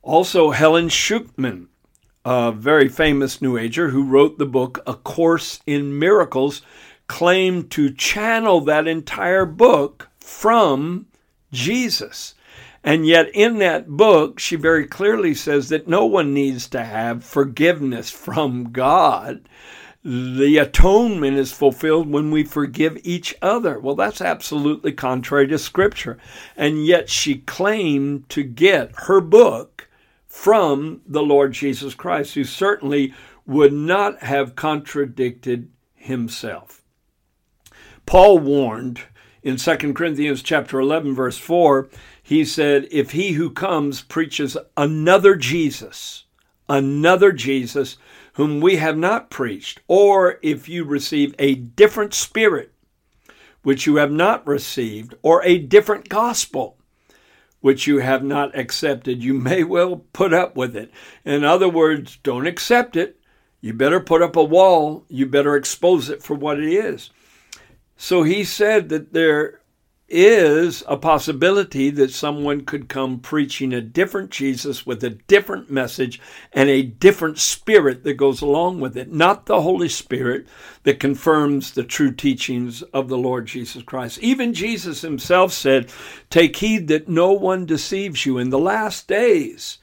Also, 0.00 0.52
Helen 0.52 0.88
Schucman, 0.88 1.66
a 2.24 2.50
very 2.50 2.88
famous 2.88 3.42
New 3.42 3.58
Ager 3.58 3.90
who 3.90 4.04
wrote 4.04 4.38
the 4.38 4.46
book 4.46 4.82
A 4.86 4.94
Course 4.94 5.60
in 5.66 5.98
Miracles, 5.98 6.62
claimed 7.06 7.70
to 7.72 7.92
channel 7.92 8.60
that 8.62 8.86
entire 8.86 9.46
book 9.46 10.08
from 10.18 11.06
Jesus. 11.52 12.34
And 12.82 13.06
yet, 13.06 13.30
in 13.34 13.58
that 13.58 13.88
book, 13.88 14.38
she 14.38 14.56
very 14.56 14.86
clearly 14.86 15.32
says 15.32 15.70
that 15.70 15.88
no 15.88 16.04
one 16.04 16.34
needs 16.34 16.68
to 16.68 16.84
have 16.84 17.24
forgiveness 17.24 18.10
from 18.10 18.72
God. 18.72 19.48
The 20.04 20.58
atonement 20.58 21.38
is 21.38 21.50
fulfilled 21.50 22.10
when 22.10 22.30
we 22.30 22.44
forgive 22.44 22.98
each 23.02 23.34
other. 23.40 23.78
Well, 23.78 23.94
that's 23.94 24.20
absolutely 24.20 24.92
contrary 24.92 25.48
to 25.48 25.58
Scripture. 25.58 26.18
And 26.58 26.84
yet, 26.84 27.08
she 27.08 27.36
claimed 27.36 28.28
to 28.28 28.42
get 28.42 28.92
her 29.06 29.22
book 29.22 29.88
from 30.26 31.00
the 31.06 31.22
Lord 31.22 31.52
Jesus 31.52 31.94
Christ, 31.94 32.34
who 32.34 32.44
certainly 32.44 33.14
would 33.46 33.72
not 33.72 34.22
have 34.22 34.56
contradicted 34.56 35.70
himself. 35.94 36.83
Paul 38.06 38.38
warned 38.38 39.00
in 39.42 39.56
2 39.56 39.92
Corinthians 39.92 40.42
chapter 40.42 40.80
11 40.80 41.14
verse 41.14 41.38
4, 41.38 41.88
he 42.22 42.44
said, 42.44 42.88
"If 42.90 43.10
he 43.10 43.32
who 43.32 43.50
comes 43.50 44.02
preaches 44.02 44.56
another 44.76 45.36
Jesus, 45.36 46.24
another 46.68 47.32
Jesus 47.32 47.96
whom 48.34 48.60
we 48.60 48.76
have 48.76 48.96
not 48.96 49.30
preached, 49.30 49.80
or 49.86 50.38
if 50.42 50.68
you 50.68 50.84
receive 50.84 51.34
a 51.38 51.54
different 51.54 52.14
spirit 52.14 52.72
which 53.62 53.86
you 53.86 53.96
have 53.96 54.12
not 54.12 54.46
received, 54.46 55.14
or 55.22 55.42
a 55.44 55.58
different 55.58 56.08
gospel 56.08 56.76
which 57.60 57.86
you 57.86 57.98
have 57.98 58.22
not 58.22 58.56
accepted, 58.58 59.22
you 59.22 59.32
may 59.32 59.64
well 59.64 60.04
put 60.12 60.34
up 60.34 60.54
with 60.56 60.76
it. 60.76 60.90
In 61.24 61.44
other 61.44 61.68
words, 61.68 62.18
don't 62.22 62.46
accept 62.46 62.94
it. 62.96 63.18
You 63.62 63.72
better 63.72 64.00
put 64.00 64.20
up 64.20 64.36
a 64.36 64.44
wall. 64.44 65.06
You 65.08 65.24
better 65.24 65.56
expose 65.56 66.10
it 66.10 66.22
for 66.22 66.34
what 66.34 66.58
it 66.58 66.70
is. 66.70 67.10
So 67.96 68.22
he 68.22 68.44
said 68.44 68.88
that 68.88 69.12
there 69.12 69.60
is 70.08 70.84
a 70.86 70.96
possibility 70.96 71.88
that 71.90 72.10
someone 72.10 72.64
could 72.64 72.88
come 72.88 73.18
preaching 73.18 73.72
a 73.72 73.80
different 73.80 74.30
Jesus 74.30 74.84
with 74.84 75.02
a 75.02 75.10
different 75.10 75.70
message 75.70 76.20
and 76.52 76.68
a 76.68 76.82
different 76.82 77.38
spirit 77.38 78.04
that 78.04 78.14
goes 78.14 78.42
along 78.42 78.80
with 78.80 78.96
it, 78.96 79.10
not 79.10 79.46
the 79.46 79.62
Holy 79.62 79.88
Spirit 79.88 80.46
that 80.82 81.00
confirms 81.00 81.72
the 81.72 81.82
true 81.82 82.12
teachings 82.12 82.82
of 82.82 83.08
the 83.08 83.16
Lord 83.16 83.46
Jesus 83.46 83.82
Christ. 83.82 84.18
Even 84.18 84.52
Jesus 84.52 85.00
himself 85.00 85.52
said, 85.52 85.90
Take 86.28 86.56
heed 86.56 86.88
that 86.88 87.08
no 87.08 87.32
one 87.32 87.64
deceives 87.64 88.26
you 88.26 88.36
in 88.38 88.50
the 88.50 88.58
last 88.58 89.08
days. 89.08 89.78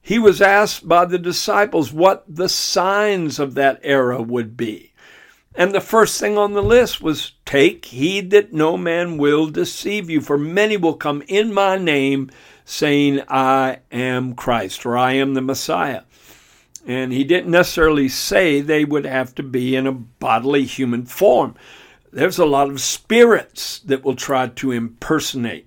He 0.00 0.18
was 0.18 0.42
asked 0.42 0.88
by 0.88 1.04
the 1.04 1.18
disciples 1.18 1.92
what 1.92 2.24
the 2.28 2.48
signs 2.48 3.38
of 3.38 3.54
that 3.54 3.78
era 3.84 4.20
would 4.20 4.56
be. 4.56 4.91
And 5.54 5.72
the 5.72 5.80
first 5.80 6.18
thing 6.18 6.38
on 6.38 6.54
the 6.54 6.62
list 6.62 7.02
was 7.02 7.32
take 7.44 7.84
heed 7.86 8.30
that 8.30 8.52
no 8.52 8.76
man 8.76 9.18
will 9.18 9.48
deceive 9.48 10.08
you, 10.08 10.20
for 10.20 10.38
many 10.38 10.76
will 10.76 10.94
come 10.94 11.22
in 11.28 11.52
my 11.52 11.76
name 11.76 12.30
saying, 12.64 13.20
I 13.28 13.80
am 13.90 14.34
Christ 14.34 14.86
or 14.86 14.96
I 14.96 15.12
am 15.12 15.34
the 15.34 15.42
Messiah. 15.42 16.02
And 16.86 17.12
he 17.12 17.22
didn't 17.22 17.50
necessarily 17.50 18.08
say 18.08 18.60
they 18.60 18.84
would 18.84 19.04
have 19.04 19.34
to 19.36 19.42
be 19.42 19.76
in 19.76 19.86
a 19.86 19.92
bodily 19.92 20.64
human 20.64 21.04
form. 21.04 21.54
There's 22.12 22.38
a 22.38 22.46
lot 22.46 22.70
of 22.70 22.80
spirits 22.80 23.78
that 23.80 24.04
will 24.04 24.16
try 24.16 24.48
to 24.48 24.72
impersonate 24.72 25.66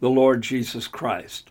the 0.00 0.10
Lord 0.10 0.42
Jesus 0.42 0.88
Christ. 0.88 1.50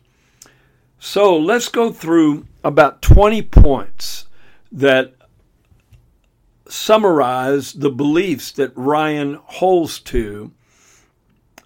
So 1.00 1.38
let's 1.38 1.70
go 1.70 1.92
through 1.92 2.48
about 2.63 3.01
20 3.01 3.42
points 3.44 4.27
that 4.72 5.13
summarize 6.68 7.74
the 7.74 7.90
beliefs 7.90 8.52
that 8.54 8.76
Riaan 8.76 9.36
holds 9.46 10.00
to 10.02 10.52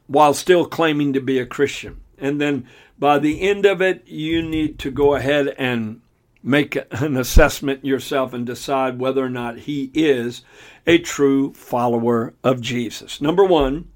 while 0.08 0.34
still 0.34 0.65
claiming 0.65 1.13
to 1.13 1.22
be 1.22 1.39
a 1.39 1.46
Christian. 1.46 2.01
And 2.18 2.41
then 2.41 2.68
by 2.98 3.20
the 3.20 3.41
end 3.41 3.65
of 3.65 3.82
it, 3.82 4.08
you 4.08 4.41
need 4.41 4.79
to 4.79 4.91
go 4.91 5.15
ahead 5.15 5.53
and 5.58 6.01
make 6.44 6.77
an 6.91 7.15
assessment 7.15 7.86
yourself 7.86 8.34
and 8.34 8.46
decide 8.46 9.00
whether 9.00 9.24
or 9.24 9.29
not 9.29 9.60
he 9.60 9.91
is 9.94 10.41
a 10.88 10.98
true 10.98 11.53
follower 11.53 12.34
of 12.44 12.62
Jesus. 12.62 13.22
Number 13.22 13.44
one, 13.44 13.89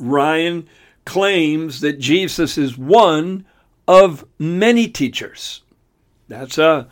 Riaan 0.00 0.66
claims 1.04 1.80
that 1.80 1.98
Jesus 1.98 2.58
is 2.58 2.76
one 2.76 3.46
of 3.86 4.26
many 4.38 4.88
teachers. 4.88 5.62
That's 6.28 6.58
a 6.58 6.88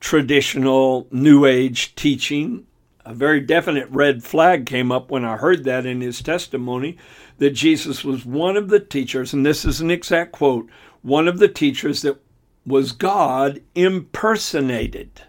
traditional 0.00 1.06
New 1.10 1.44
Age 1.44 1.94
teaching 1.94 2.66
a 3.08 3.14
very 3.14 3.40
definite 3.40 3.88
red 3.88 4.22
flag 4.22 4.66
came 4.66 4.92
up 4.92 5.10
when 5.10 5.24
I 5.24 5.38
heard 5.38 5.64
that 5.64 5.86
in 5.86 6.02
his 6.02 6.20
testimony 6.20 6.98
that 7.38 7.50
Jesus 7.50 8.04
was 8.04 8.26
one 8.26 8.54
of 8.54 8.68
the 8.68 8.80
teachers, 8.80 9.32
and 9.32 9.46
this 9.46 9.64
is 9.64 9.80
an 9.80 9.90
exact 9.90 10.32
quote 10.32 10.68
one 11.00 11.26
of 11.26 11.38
the 11.38 11.48
teachers 11.48 12.02
that 12.02 12.20
was 12.66 12.92
God 12.92 13.62
impersonated 13.74 15.22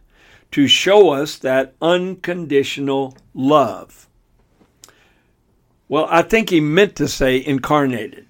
to 0.51 0.67
show 0.67 1.12
us 1.12 1.38
that 1.38 1.74
unconditional 1.81 3.15
love. 3.33 4.09
Well, 5.88 6.07
I 6.09 6.24
think 6.24 6.50
he 6.50 6.59
meant 6.59 6.98
to 6.98 7.07
say 7.07 7.38
incarnated 7.38 8.25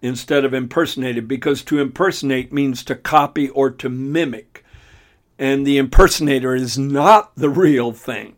instead 0.00 0.44
of 0.44 0.54
impersonated 0.54 1.26
because 1.26 1.64
to 1.64 1.80
impersonate 1.80 2.52
means 2.52 2.84
to 2.84 2.94
copy 2.94 3.48
or 3.48 3.68
to 3.68 3.88
mimic. 3.88 4.64
And 5.40 5.66
the 5.66 5.78
impersonator 5.78 6.54
is 6.54 6.78
not 6.78 7.34
the 7.34 7.50
real 7.50 7.90
thing. 7.90 8.36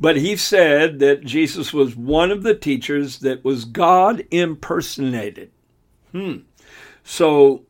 But 0.00 0.16
he 0.16 0.34
said 0.34 0.98
that 1.00 1.24
Jesus 1.24 1.74
was 1.74 1.94
one 1.94 2.30
of 2.30 2.42
the 2.42 2.54
teachers 2.54 3.18
that 3.18 3.44
was 3.44 3.66
God 3.66 4.24
impersonated. 4.30 5.50
Hmm. 6.12 6.38
So 7.04 7.64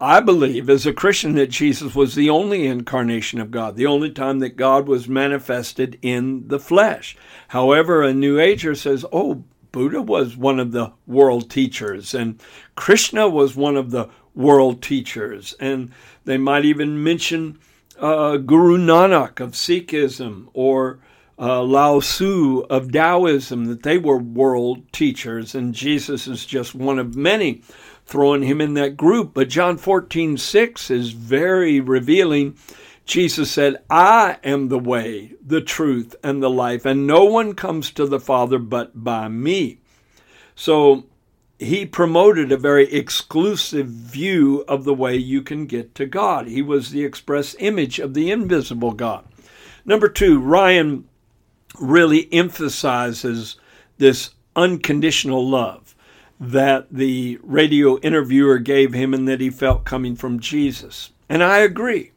I 0.00 0.20
believe 0.20 0.68
as 0.68 0.86
a 0.86 0.92
Christian 0.92 1.34
that 1.34 1.50
Jesus 1.50 1.94
was 1.94 2.14
the 2.14 2.30
only 2.30 2.66
incarnation 2.66 3.40
of 3.40 3.50
God, 3.50 3.76
the 3.76 3.86
only 3.86 4.10
time 4.10 4.38
that 4.40 4.56
God 4.56 4.86
was 4.86 5.08
manifested 5.08 5.98
in 6.02 6.48
the 6.48 6.58
flesh. 6.58 7.16
However, 7.48 8.02
a 8.02 8.12
New 8.12 8.38
Ager 8.38 8.74
says, 8.74 9.04
oh, 9.12 9.44
Buddha 9.72 10.02
was 10.02 10.36
one 10.36 10.58
of 10.58 10.72
the 10.72 10.92
world 11.06 11.50
teachers, 11.50 12.12
and 12.14 12.40
Krishna 12.74 13.28
was 13.28 13.54
one 13.54 13.76
of 13.76 13.90
the 13.90 14.08
world 14.34 14.82
teachers. 14.82 15.54
And 15.60 15.92
they 16.24 16.38
might 16.38 16.64
even 16.64 17.04
mention 17.04 17.58
uh, 17.98 18.38
Guru 18.38 18.78
Nanak 18.78 19.38
of 19.38 19.52
Sikhism 19.52 20.48
or 20.54 20.98
uh, 21.40 21.62
Lao 21.62 22.00
Tzu 22.00 22.66
of 22.68 22.92
Taoism 22.92 23.64
that 23.64 23.82
they 23.82 23.96
were 23.96 24.18
world 24.18 24.92
teachers, 24.92 25.54
and 25.54 25.74
Jesus 25.74 26.26
is 26.26 26.44
just 26.44 26.74
one 26.74 26.98
of 26.98 27.16
many, 27.16 27.62
throwing 28.04 28.42
him 28.42 28.60
in 28.60 28.74
that 28.74 28.96
group. 28.98 29.32
But 29.32 29.48
John 29.48 29.78
14, 29.78 30.36
6 30.36 30.90
is 30.90 31.12
very 31.12 31.80
revealing. 31.80 32.58
Jesus 33.06 33.50
said, 33.50 33.82
I 33.88 34.36
am 34.44 34.68
the 34.68 34.78
way, 34.78 35.32
the 35.44 35.62
truth, 35.62 36.14
and 36.22 36.42
the 36.42 36.50
life, 36.50 36.84
and 36.84 37.06
no 37.06 37.24
one 37.24 37.54
comes 37.54 37.90
to 37.92 38.06
the 38.06 38.20
Father 38.20 38.58
but 38.58 39.02
by 39.02 39.28
me. 39.28 39.80
So 40.54 41.06
he 41.58 41.86
promoted 41.86 42.52
a 42.52 42.58
very 42.58 42.92
exclusive 42.92 43.86
view 43.86 44.62
of 44.68 44.84
the 44.84 44.94
way 44.94 45.16
you 45.16 45.40
can 45.40 45.64
get 45.64 45.94
to 45.94 46.04
God. 46.04 46.48
He 46.48 46.60
was 46.60 46.90
the 46.90 47.04
express 47.04 47.56
image 47.58 47.98
of 47.98 48.12
the 48.12 48.30
invisible 48.30 48.92
God. 48.92 49.24
Number 49.86 50.08
two, 50.08 50.38
Riaan 50.38 51.04
really 51.78 52.32
emphasizes 52.32 53.56
this 53.98 54.30
unconditional 54.56 55.48
love 55.48 55.94
that 56.40 56.86
the 56.90 57.38
radio 57.42 57.98
interviewer 57.98 58.58
gave 58.58 58.94
him 58.94 59.12
and 59.12 59.28
that 59.28 59.40
he 59.40 59.50
felt 59.50 59.84
coming 59.84 60.16
from 60.16 60.40
Jesus. 60.40 61.10
And 61.28 61.42
I 61.42 61.58
agree 61.58 62.12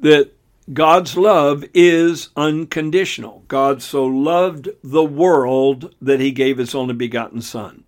that 0.00 0.32
God's 0.72 1.16
love 1.16 1.64
is 1.74 2.28
unconditional. 2.36 3.42
God 3.48 3.82
so 3.82 4.04
loved 4.04 4.68
the 4.84 5.04
world 5.04 5.94
that 6.00 6.20
he 6.20 6.30
gave 6.30 6.58
his 6.58 6.74
only 6.74 6.94
begotten 6.94 7.42
Son. 7.42 7.84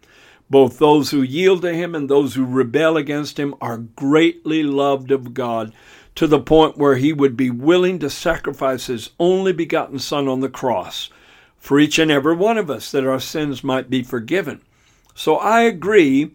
Both 0.49 0.78
those 0.78 1.11
who 1.11 1.23
yield 1.23 1.62
to 1.62 1.73
him 1.73 1.95
and 1.95 2.09
those 2.09 2.35
who 2.35 2.45
rebel 2.45 2.97
against 2.97 3.38
him 3.38 3.54
are 3.61 3.78
greatly 3.78 4.64
loved 4.64 5.12
of 5.12 5.35
God 5.35 5.73
to 6.14 6.26
the 6.26 6.40
point 6.40 6.76
where 6.76 6.97
he 6.97 7.12
would 7.12 7.37
be 7.37 7.50
willing 7.50 7.99
to 7.99 8.11
sacrifice 8.11 8.87
his 8.87 9.11
only 9.19 9.52
begotten 9.52 9.99
Son 9.99 10.29
on 10.29 10.40
the 10.40 10.49
cross 10.49 11.11
for 11.57 11.79
each 11.79 11.99
and 11.99 12.11
every 12.11 12.35
one 12.35 12.59
of 12.59 12.71
us 12.71 12.90
that 12.90 13.07
our 13.07 13.21
sins 13.21 13.62
might 13.62 13.90
be 13.90 14.02
forgiven. 14.02 14.61
So 15.14 15.37
I 15.37 15.62
agree, 15.62 16.33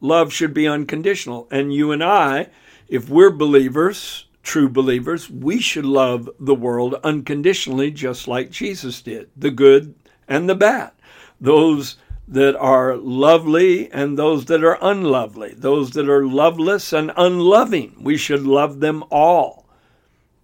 love 0.00 0.32
should 0.32 0.54
be 0.54 0.68
unconditional. 0.68 1.48
And 1.50 1.72
you 1.72 1.92
and 1.92 2.04
I, 2.04 2.48
if 2.88 3.08
we're 3.08 3.30
believers, 3.30 4.26
true 4.42 4.68
believers, 4.68 5.28
we 5.30 5.60
should 5.60 5.86
love 5.86 6.28
the 6.38 6.54
world 6.54 6.94
unconditionally, 7.02 7.90
just 7.90 8.28
like 8.28 8.50
Jesus 8.50 9.02
did 9.02 9.30
the 9.36 9.50
good 9.50 9.94
and 10.26 10.48
the 10.48 10.54
bad. 10.54 10.92
Those 11.40 11.96
that 12.28 12.54
are 12.56 12.94
lovely 12.94 13.90
and 13.90 14.18
those 14.18 14.44
that 14.44 14.62
are 14.62 14.78
unlovely, 14.82 15.54
those 15.56 15.92
that 15.92 16.10
are 16.10 16.26
loveless 16.26 16.92
and 16.92 17.10
unloving. 17.16 17.96
We 17.98 18.18
should 18.18 18.42
love 18.42 18.80
them 18.80 19.02
all. 19.10 19.66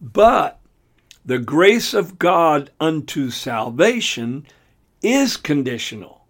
But 0.00 0.60
the 1.24 1.38
grace 1.38 1.92
of 1.92 2.18
God 2.18 2.70
unto 2.80 3.28
salvation 3.28 4.46
is 5.02 5.36
conditional. 5.36 6.26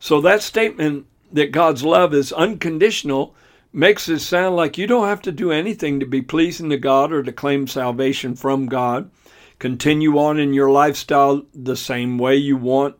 So 0.00 0.22
that 0.22 0.42
statement 0.42 1.06
that 1.32 1.52
God's 1.52 1.84
love 1.84 2.14
is 2.14 2.32
unconditional 2.32 3.34
makes 3.70 4.08
it 4.08 4.20
sound 4.20 4.56
like 4.56 4.78
you 4.78 4.86
don't 4.86 5.08
have 5.08 5.20
to 5.22 5.32
do 5.32 5.52
anything 5.52 6.00
to 6.00 6.06
be 6.06 6.22
pleasing 6.22 6.70
to 6.70 6.78
God 6.78 7.12
or 7.12 7.22
to 7.22 7.32
claim 7.32 7.66
salvation 7.66 8.34
from 8.34 8.66
God. 8.66 9.10
Continue 9.58 10.18
on 10.18 10.38
in 10.38 10.54
your 10.54 10.70
lifestyle 10.70 11.42
the 11.52 11.76
same 11.76 12.16
way 12.16 12.36
you 12.36 12.56
want 12.56 12.96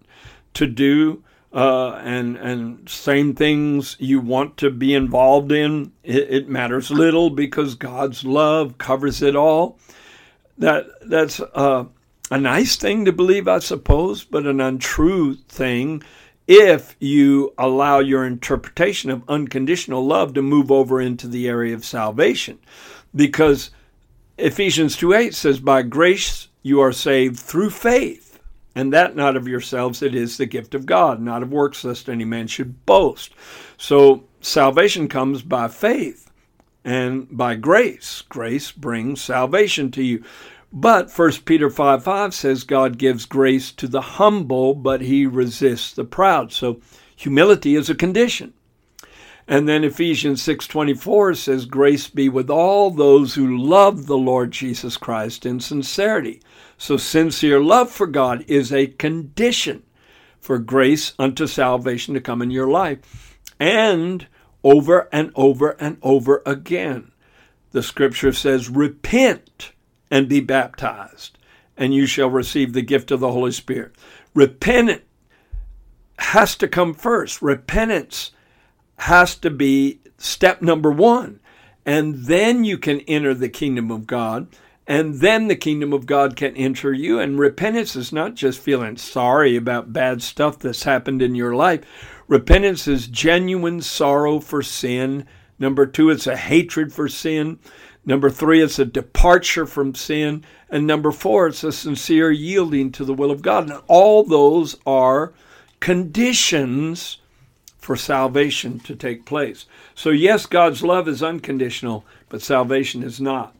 to 0.52 0.66
do 0.66 1.24
uh, 1.52 2.00
and 2.04 2.36
and 2.36 2.88
same 2.88 3.34
things 3.34 3.96
you 3.98 4.20
want 4.20 4.56
to 4.58 4.70
be 4.70 4.94
involved 4.94 5.50
in. 5.52 5.92
It, 6.02 6.30
it, 6.30 6.48
matters 6.48 6.90
little 6.90 7.30
because 7.30 7.74
God's 7.74 8.24
love 8.24 8.76
covers 8.78 9.22
it 9.22 9.34
all. 9.34 9.78
That 10.58 10.86
that's 11.08 11.40
uh, 11.40 11.86
a 12.30 12.38
nice 12.38 12.76
thing 12.76 13.04
to 13.06 13.12
believe, 13.12 13.48
I 13.48 13.60
suppose, 13.60 14.24
but 14.24 14.46
an 14.46 14.60
untrue 14.60 15.34
thing 15.34 16.02
if 16.46 16.96
you 16.98 17.52
allow 17.58 17.98
your 17.98 18.24
interpretation 18.24 19.10
of 19.10 19.22
unconditional 19.28 20.04
love 20.04 20.32
to 20.34 20.42
move 20.42 20.70
over 20.70 21.00
into 21.00 21.28
the 21.28 21.46
area 21.46 21.74
of 21.74 21.84
salvation, 21.84 22.58
because 23.14 23.70
Ephesians 24.38 24.96
2 24.96 25.14
8 25.14 25.34
says, 25.34 25.60
By 25.60 25.82
grace 25.82 26.48
you 26.62 26.80
are 26.80 26.92
saved 26.92 27.38
through 27.38 27.70
faith 27.70 28.27
and 28.78 28.92
that 28.92 29.16
not 29.16 29.34
of 29.34 29.48
yourselves, 29.48 30.02
it 30.02 30.14
is 30.14 30.36
the 30.36 30.46
gift 30.46 30.72
of 30.72 30.86
God, 30.86 31.20
not 31.20 31.42
of 31.42 31.50
works, 31.50 31.82
lest 31.82 32.08
any 32.08 32.24
man 32.24 32.46
should 32.46 32.86
boast. 32.86 33.32
So 33.76 34.22
salvation 34.40 35.08
comes 35.08 35.42
by 35.42 35.66
faith 35.66 36.30
and 36.84 37.26
by 37.36 37.56
grace. 37.56 38.22
Grace 38.28 38.70
brings 38.70 39.20
salvation 39.20 39.90
to 39.90 40.04
you. 40.04 40.22
But 40.72 41.10
1 41.10 41.32
Peter 41.44 41.70
5 41.70 42.04
5 42.04 42.32
says 42.32 42.62
God 42.62 42.98
gives 42.98 43.26
grace 43.26 43.72
to 43.72 43.88
the 43.88 44.00
humble, 44.00 44.76
but 44.76 45.00
he 45.00 45.26
resists 45.26 45.92
the 45.92 46.04
proud. 46.04 46.52
So 46.52 46.80
humility 47.16 47.74
is 47.74 47.90
a 47.90 47.96
condition. 47.96 48.54
And 49.50 49.66
then 49.66 49.82
Ephesians 49.82 50.42
6:24 50.42 51.34
says 51.34 51.64
grace 51.64 52.06
be 52.06 52.28
with 52.28 52.50
all 52.50 52.90
those 52.90 53.34
who 53.34 53.56
love 53.56 54.04
the 54.04 54.18
Lord 54.18 54.50
Jesus 54.50 54.98
Christ 54.98 55.46
in 55.46 55.58
sincerity. 55.58 56.42
So, 56.76 56.98
sincere 56.98 57.58
love 57.58 57.90
for 57.90 58.06
God 58.06 58.44
is 58.46 58.70
a 58.70 58.88
condition 58.88 59.84
for 60.38 60.58
grace 60.58 61.14
unto 61.18 61.46
salvation 61.46 62.12
to 62.12 62.20
come 62.20 62.42
in 62.42 62.50
your 62.50 62.68
life. 62.68 63.38
And 63.58 64.26
over 64.62 65.08
and 65.10 65.32
over 65.34 65.70
and 65.80 65.96
over 66.02 66.42
again, 66.44 67.12
the 67.72 67.82
scripture 67.82 68.32
says, 68.32 68.68
Repent 68.68 69.72
and 70.10 70.28
be 70.28 70.40
baptized, 70.40 71.38
and 71.74 71.94
you 71.94 72.04
shall 72.04 72.28
receive 72.28 72.74
the 72.74 72.82
gift 72.82 73.10
of 73.10 73.20
the 73.20 73.32
Holy 73.32 73.52
Spirit. 73.52 73.96
Repentance 74.34 75.02
has 76.18 76.54
to 76.56 76.68
come 76.68 76.92
first. 76.92 77.40
Repentance 77.40 78.32
has 78.98 79.34
to 79.36 79.50
be 79.50 80.00
step 80.18 80.62
number 80.62 80.90
one. 80.90 81.40
And 81.86 82.26
then 82.26 82.64
you 82.64 82.76
can 82.76 83.00
enter 83.00 83.32
the 83.32 83.48
kingdom 83.48 83.90
of 83.90 84.06
God 84.06 84.48
and 84.88 85.16
then 85.16 85.48
the 85.48 85.56
kingdom 85.56 85.92
of 85.92 86.06
God 86.06 86.34
can 86.34 86.56
enter 86.56 86.94
you. 86.94 87.20
And 87.20 87.38
repentance 87.38 87.94
is 87.94 88.10
not 88.10 88.34
just 88.34 88.58
feeling 88.58 88.96
sorry 88.96 89.54
about 89.54 89.92
bad 89.92 90.22
stuff 90.22 90.58
that's 90.58 90.84
happened 90.84 91.20
in 91.20 91.34
your 91.34 91.54
life. 91.54 91.84
Repentance 92.26 92.88
is 92.88 93.06
genuine 93.06 93.82
sorrow 93.82 94.40
for 94.40 94.62
sin. 94.62 95.26
Number 95.58 95.84
two, 95.84 96.08
it's 96.08 96.26
a 96.26 96.38
hatred 96.38 96.90
for 96.90 97.06
sin. 97.06 97.58
Number 98.06 98.30
three, 98.30 98.62
it's 98.62 98.78
a 98.78 98.86
departure 98.86 99.66
from 99.66 99.94
sin. 99.94 100.42
And 100.70 100.86
number 100.86 101.12
four, 101.12 101.48
it's 101.48 101.64
a 101.64 101.70
sincere 101.70 102.30
yielding 102.30 102.90
to 102.92 103.04
the 103.04 103.12
will 103.12 103.30
of 103.30 103.42
God. 103.42 103.68
And 103.68 103.82
all 103.88 104.24
those 104.24 104.78
are 104.86 105.34
conditions 105.80 107.17
for 107.88 107.96
salvation 107.96 108.78
to 108.78 108.94
take 108.94 109.24
place. 109.24 109.64
So, 109.94 110.10
yes, 110.10 110.44
God's 110.44 110.82
love 110.82 111.08
is 111.08 111.22
unconditional, 111.22 112.04
but 112.28 112.42
salvation 112.42 113.02
is 113.02 113.18
not. 113.18 113.56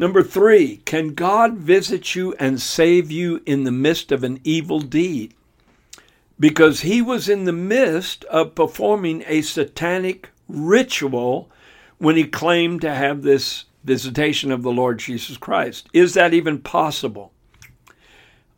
Number 0.00 0.24
three, 0.24 0.78
can 0.78 1.14
God 1.14 1.58
visit 1.58 2.16
you 2.16 2.34
and 2.40 2.60
save 2.60 3.08
you 3.08 3.40
in 3.46 3.62
the 3.62 3.70
midst 3.70 4.10
of 4.10 4.24
an 4.24 4.40
evil 4.42 4.80
deed? 4.80 5.32
Because 6.40 6.80
he 6.80 7.00
was 7.00 7.28
in 7.28 7.44
the 7.44 7.52
midst 7.52 8.24
of 8.24 8.56
performing 8.56 9.22
a 9.28 9.42
satanic 9.42 10.30
ritual 10.48 11.48
when 11.98 12.16
he 12.16 12.24
claimed 12.24 12.80
to 12.80 12.92
have 12.92 13.22
this 13.22 13.66
visitation 13.84 14.50
of 14.50 14.64
the 14.64 14.72
Lord 14.72 14.98
Jesus 14.98 15.36
Christ. 15.36 15.88
Is 15.92 16.14
that 16.14 16.34
even 16.34 16.58
possible? 16.58 17.32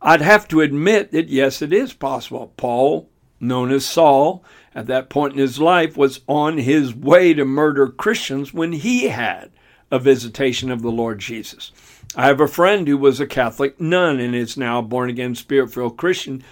I'd 0.00 0.22
have 0.22 0.48
to 0.48 0.62
admit 0.62 1.12
that 1.12 1.28
yes, 1.28 1.60
it 1.60 1.74
is 1.74 1.92
possible. 1.92 2.54
Paul, 2.56 3.10
known 3.40 3.70
as 3.70 3.84
Saul, 3.84 4.44
at 4.74 4.86
that 4.86 5.10
point 5.10 5.34
in 5.34 5.38
his 5.38 5.60
life, 5.60 5.96
was 5.96 6.20
on 6.26 6.58
his 6.58 6.94
way 6.94 7.34
to 7.34 7.44
murder 7.44 7.88
Christians 7.88 8.52
when 8.52 8.72
he 8.72 9.08
had 9.08 9.50
a 9.90 9.98
visitation 9.98 10.70
of 10.70 10.82
the 10.82 10.90
Lord 10.90 11.18
Jesus. 11.18 11.72
I 12.16 12.26
have 12.26 12.40
a 12.40 12.48
friend 12.48 12.86
who 12.86 12.98
was 12.98 13.20
a 13.20 13.26
Catholic 13.26 13.80
nun 13.80 14.20
and 14.20 14.34
is 14.34 14.56
now 14.56 14.78
a 14.78 14.82
born 14.82 15.10
again, 15.10 15.34
spirit 15.34 15.72
filled 15.72 15.96
Christian, 15.96 16.42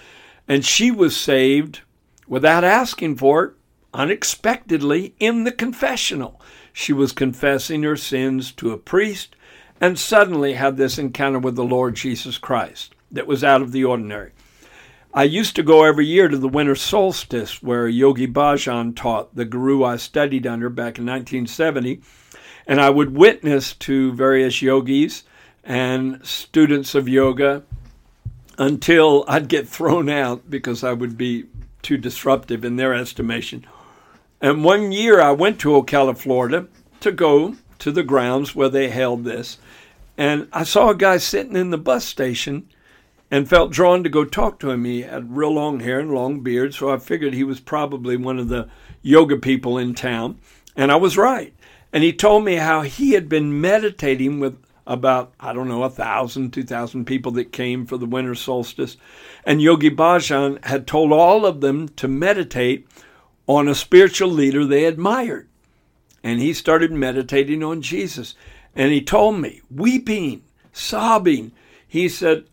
and 0.48 0.64
she 0.64 0.90
was 0.90 1.16
saved 1.16 1.80
without 2.26 2.64
asking 2.64 3.16
for 3.16 3.44
it, 3.44 3.52
unexpectedly, 3.94 5.14
in 5.20 5.44
the 5.44 5.52
confessional. 5.52 6.40
She 6.72 6.92
was 6.92 7.12
confessing 7.12 7.82
her 7.82 7.96
sins 7.96 8.52
to 8.52 8.72
a 8.72 8.78
priest 8.78 9.36
and 9.80 9.98
suddenly 9.98 10.54
had 10.54 10.76
this 10.76 10.98
encounter 10.98 11.38
with 11.38 11.56
the 11.56 11.64
Lord 11.64 11.94
Jesus 11.94 12.38
Christ 12.38 12.94
that 13.10 13.26
was 13.26 13.44
out 13.44 13.62
of 13.62 13.72
the 13.72 13.84
ordinary. 13.84 14.32
I 15.14 15.24
used 15.24 15.56
to 15.56 15.62
go 15.62 15.84
every 15.84 16.06
year 16.06 16.28
to 16.28 16.38
the 16.38 16.48
winter 16.48 16.74
solstice 16.74 17.62
where 17.62 17.86
Yogi 17.86 18.26
Bhajan 18.26 18.96
taught, 18.96 19.34
the 19.34 19.44
guru 19.44 19.84
I 19.84 19.96
studied 19.96 20.46
under 20.46 20.70
back 20.70 20.98
in 20.98 21.04
1970 21.04 22.00
and 22.66 22.80
I 22.80 22.88
would 22.88 23.14
witness 23.14 23.74
to 23.74 24.12
various 24.14 24.62
yogis 24.62 25.24
and 25.64 26.24
students 26.26 26.94
of 26.94 27.10
yoga 27.10 27.62
until 28.56 29.26
I'd 29.28 29.48
get 29.48 29.68
thrown 29.68 30.08
out 30.08 30.48
because 30.48 30.82
I 30.82 30.94
would 30.94 31.18
be 31.18 31.44
too 31.82 31.98
disruptive 31.98 32.64
in 32.64 32.76
their 32.76 32.94
estimation. 32.94 33.66
And 34.40 34.64
one 34.64 34.92
year 34.92 35.20
I 35.20 35.32
went 35.32 35.58
to 35.60 35.70
Ocala, 35.70 36.16
Florida 36.16 36.68
to 37.00 37.12
go 37.12 37.56
to 37.80 37.92
the 37.92 38.02
grounds 38.02 38.54
where 38.54 38.70
they 38.70 38.88
held 38.88 39.24
this. 39.24 39.58
And 40.16 40.48
I 40.54 40.64
saw 40.64 40.88
a 40.88 40.94
guy 40.94 41.18
sitting 41.18 41.56
in 41.56 41.68
the 41.68 41.78
bus 41.78 42.04
station 42.04 42.68
and 43.32 43.48
felt 43.48 43.72
drawn 43.72 44.04
to 44.04 44.10
go 44.10 44.26
talk 44.26 44.60
to 44.60 44.70
him. 44.70 44.84
He 44.84 45.02
had 45.02 45.34
real 45.34 45.54
long 45.54 45.80
hair 45.80 45.98
and 45.98 46.12
long 46.12 46.40
beard, 46.40 46.74
so 46.74 46.92
I 46.92 46.98
figured 46.98 47.32
he 47.32 47.44
was 47.44 47.60
probably 47.60 48.14
one 48.14 48.38
of 48.38 48.48
the 48.48 48.68
yoga 49.00 49.38
people 49.38 49.78
in 49.78 49.94
town. 49.94 50.38
And 50.76 50.92
I 50.92 50.96
was 50.96 51.16
right. 51.16 51.54
And 51.94 52.04
he 52.04 52.12
told 52.12 52.44
me 52.44 52.56
how 52.56 52.82
he 52.82 53.12
had 53.12 53.30
been 53.30 53.58
meditating 53.58 54.38
with 54.38 54.62
about, 54.86 55.32
I 55.40 55.54
don't 55.54 55.68
know, 55.68 55.82
a 55.82 55.88
thousand, 55.90 56.52
two 56.52 56.62
thousand 56.62 57.06
people 57.06 57.32
that 57.32 57.52
came 57.52 57.86
for 57.86 57.96
the 57.96 58.04
winter 58.04 58.34
solstice. 58.34 58.98
And 59.44 59.62
Yogi 59.62 59.90
Bhajan 59.90 60.62
had 60.64 60.86
told 60.86 61.10
all 61.10 61.46
of 61.46 61.62
them 61.62 61.88
to 61.88 62.08
meditate 62.08 62.86
on 63.46 63.66
a 63.66 63.74
spiritual 63.74 64.28
leader 64.28 64.66
they 64.66 64.84
admired. 64.84 65.48
And 66.22 66.38
he 66.38 66.52
started 66.52 66.92
meditating 66.92 67.62
on 67.62 67.80
Jesus. 67.80 68.34
And 68.74 68.92
he 68.92 69.00
told 69.02 69.40
me, 69.40 69.62
weeping, 69.70 70.42
sobbing, 70.72 71.52
he 71.88 72.08
said, 72.08 72.44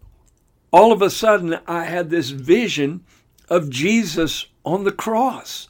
all 0.71 0.91
of 0.91 1.01
a 1.01 1.09
sudden 1.09 1.59
I 1.67 1.85
had 1.85 2.09
this 2.09 2.29
vision 2.29 3.03
of 3.49 3.69
Jesus 3.69 4.47
on 4.63 4.83
the 4.83 4.91
cross. 4.91 5.67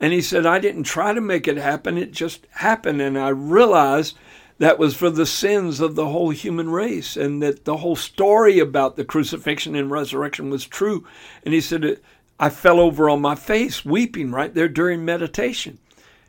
And 0.00 0.12
he 0.12 0.22
said, 0.22 0.46
I 0.46 0.58
didn't 0.58 0.84
try 0.84 1.12
to 1.12 1.20
make 1.20 1.46
it 1.46 1.58
happen, 1.58 1.98
it 1.98 2.12
just 2.12 2.46
happened. 2.52 3.02
And 3.02 3.18
I 3.18 3.28
realized 3.28 4.16
that 4.58 4.78
was 4.78 4.94
for 4.94 5.10
the 5.10 5.26
sins 5.26 5.80
of 5.80 5.94
the 5.94 6.08
whole 6.08 6.30
human 6.30 6.70
race, 6.70 7.16
and 7.16 7.42
that 7.42 7.64
the 7.64 7.78
whole 7.78 7.96
story 7.96 8.58
about 8.58 8.96
the 8.96 9.04
crucifixion 9.04 9.74
and 9.74 9.90
resurrection 9.90 10.50
was 10.50 10.66
true. 10.66 11.06
And 11.44 11.54
he 11.54 11.60
said, 11.60 11.98
I 12.38 12.48
fell 12.50 12.80
over 12.80 13.08
on 13.08 13.20
my 13.20 13.34
face 13.34 13.84
weeping 13.84 14.32
right 14.32 14.52
there 14.52 14.68
during 14.68 15.04
meditation. 15.04 15.78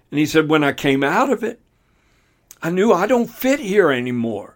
And 0.09 0.19
he 0.19 0.25
said, 0.25 0.49
when 0.49 0.63
I 0.63 0.73
came 0.73 1.03
out 1.03 1.29
of 1.29 1.43
it, 1.43 1.59
I 2.61 2.69
knew 2.69 2.91
I 2.93 3.07
don't 3.07 3.29
fit 3.29 3.59
here 3.59 3.91
anymore. 3.91 4.55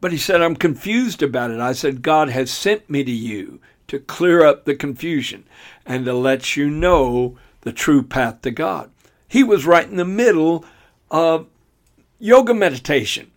But 0.00 0.12
he 0.12 0.18
said, 0.18 0.40
I'm 0.40 0.56
confused 0.56 1.22
about 1.22 1.50
it. 1.50 1.60
I 1.60 1.72
said, 1.72 2.02
God 2.02 2.30
has 2.30 2.50
sent 2.50 2.88
me 2.88 3.04
to 3.04 3.10
you 3.10 3.60
to 3.88 3.98
clear 3.98 4.44
up 4.44 4.64
the 4.64 4.74
confusion 4.74 5.44
and 5.84 6.04
to 6.04 6.14
let 6.14 6.56
you 6.56 6.70
know 6.70 7.36
the 7.62 7.72
true 7.72 8.02
path 8.02 8.42
to 8.42 8.50
God. 8.50 8.90
He 9.28 9.44
was 9.44 9.66
right 9.66 9.86
in 9.86 9.96
the 9.96 10.04
middle 10.04 10.64
of 11.10 11.46
yoga 12.18 12.54
meditation 12.54 13.30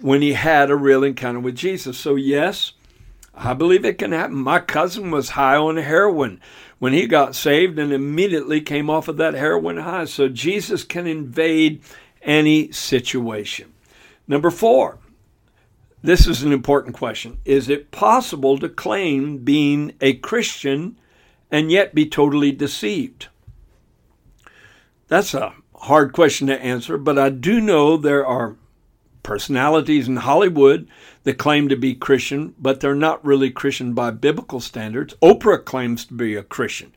when 0.00 0.22
he 0.22 0.34
had 0.34 0.70
a 0.70 0.76
real 0.76 1.04
encounter 1.04 1.40
with 1.40 1.56
Jesus. 1.56 1.96
So, 1.96 2.16
yes, 2.16 2.72
I 3.34 3.54
believe 3.54 3.84
it 3.84 3.98
can 3.98 4.12
happen. 4.12 4.36
My 4.36 4.58
cousin 4.60 5.10
was 5.10 5.30
high 5.30 5.56
on 5.56 5.76
heroin 5.76 6.40
when 6.78 6.92
he 6.92 7.06
got 7.06 7.34
saved 7.34 7.78
and 7.78 7.92
immediately 7.92 8.60
came 8.60 8.90
off 8.90 9.08
of 9.08 9.16
that 9.16 9.34
heroin 9.34 9.78
high. 9.78 10.04
So, 10.04 10.28
Jesus 10.28 10.84
can 10.84 11.06
invade 11.06 11.82
any 12.22 12.70
situation. 12.72 13.72
Number 14.28 14.50
four, 14.50 14.99
this 16.02 16.26
is 16.26 16.42
an 16.42 16.52
important 16.52 16.94
question. 16.94 17.38
Is 17.44 17.68
it 17.68 17.90
possible 17.90 18.58
to 18.58 18.68
claim 18.68 19.38
being 19.38 19.92
a 20.00 20.14
Christian 20.14 20.98
and 21.50 21.70
yet 21.70 21.94
be 21.94 22.06
totally 22.06 22.52
deceived? 22.52 23.28
That's 25.08 25.34
a 25.34 25.54
hard 25.74 26.12
question 26.12 26.46
to 26.46 26.62
answer, 26.62 26.96
but 26.96 27.18
I 27.18 27.30
do 27.30 27.60
know 27.60 27.96
there 27.96 28.26
are 28.26 28.56
personalities 29.22 30.08
in 30.08 30.16
Hollywood 30.16 30.88
that 31.24 31.38
claim 31.38 31.68
to 31.68 31.76
be 31.76 31.94
Christian, 31.94 32.54
but 32.58 32.80
they're 32.80 32.94
not 32.94 33.24
really 33.24 33.50
Christian 33.50 33.92
by 33.92 34.10
biblical 34.10 34.60
standards. 34.60 35.14
Oprah 35.22 35.64
claims 35.64 36.04
to 36.06 36.14
be 36.14 36.36
a 36.36 36.42
Christian, 36.42 36.92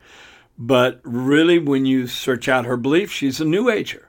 but 0.56 1.00
really, 1.02 1.58
when 1.58 1.84
you 1.84 2.06
search 2.06 2.48
out 2.48 2.64
her 2.64 2.76
beliefs, 2.76 3.12
she's 3.12 3.40
a 3.40 3.44
New 3.44 3.68
Ager. 3.68 4.08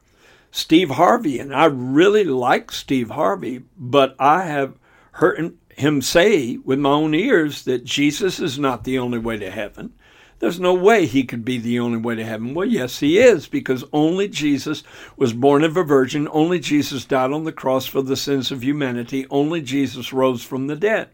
Steve 0.52 0.92
Harvey, 0.92 1.40
and 1.40 1.54
I 1.54 1.66
really 1.66 2.24
like 2.24 2.72
Steve 2.72 3.10
Harvey, 3.10 3.64
but 3.78 4.16
I 4.20 4.44
have 4.44 4.76
heard 5.16 5.58
him 5.70 6.02
say 6.02 6.58
with 6.58 6.80
my 6.80 6.90
own 6.90 7.14
ears 7.14 7.64
that 7.64 7.86
Jesus 7.86 8.40
is 8.40 8.60
not 8.60 8.84
the 8.84 9.00
only 9.00 9.18
way 9.18 9.38
to 9.38 9.50
heaven. 9.50 9.94
There's 10.40 10.60
no 10.60 10.74
way 10.74 11.06
he 11.06 11.24
could 11.24 11.46
be 11.46 11.58
the 11.58 11.80
only 11.80 11.98
way 11.98 12.16
to 12.16 12.26
heaven. 12.26 12.54
Well, 12.54 12.68
yes, 12.68 13.00
he 13.00 13.18
is, 13.18 13.48
because 13.48 13.86
only 13.94 14.28
Jesus 14.28 14.84
was 15.16 15.32
born 15.32 15.64
of 15.64 15.78
a 15.78 15.84
virgin. 15.84 16.28
Only 16.30 16.60
Jesus 16.60 17.06
died 17.06 17.32
on 17.32 17.46
the 17.46 17.54
cross 17.54 17.86
for 17.86 18.02
the 18.02 18.18
sins 18.18 18.52
of 18.52 18.62
humanity. 18.62 19.26
Only 19.30 19.62
Jesus 19.62 20.12
rose 20.12 20.44
from 20.44 20.68
the 20.68 20.76
dead. 20.76 21.10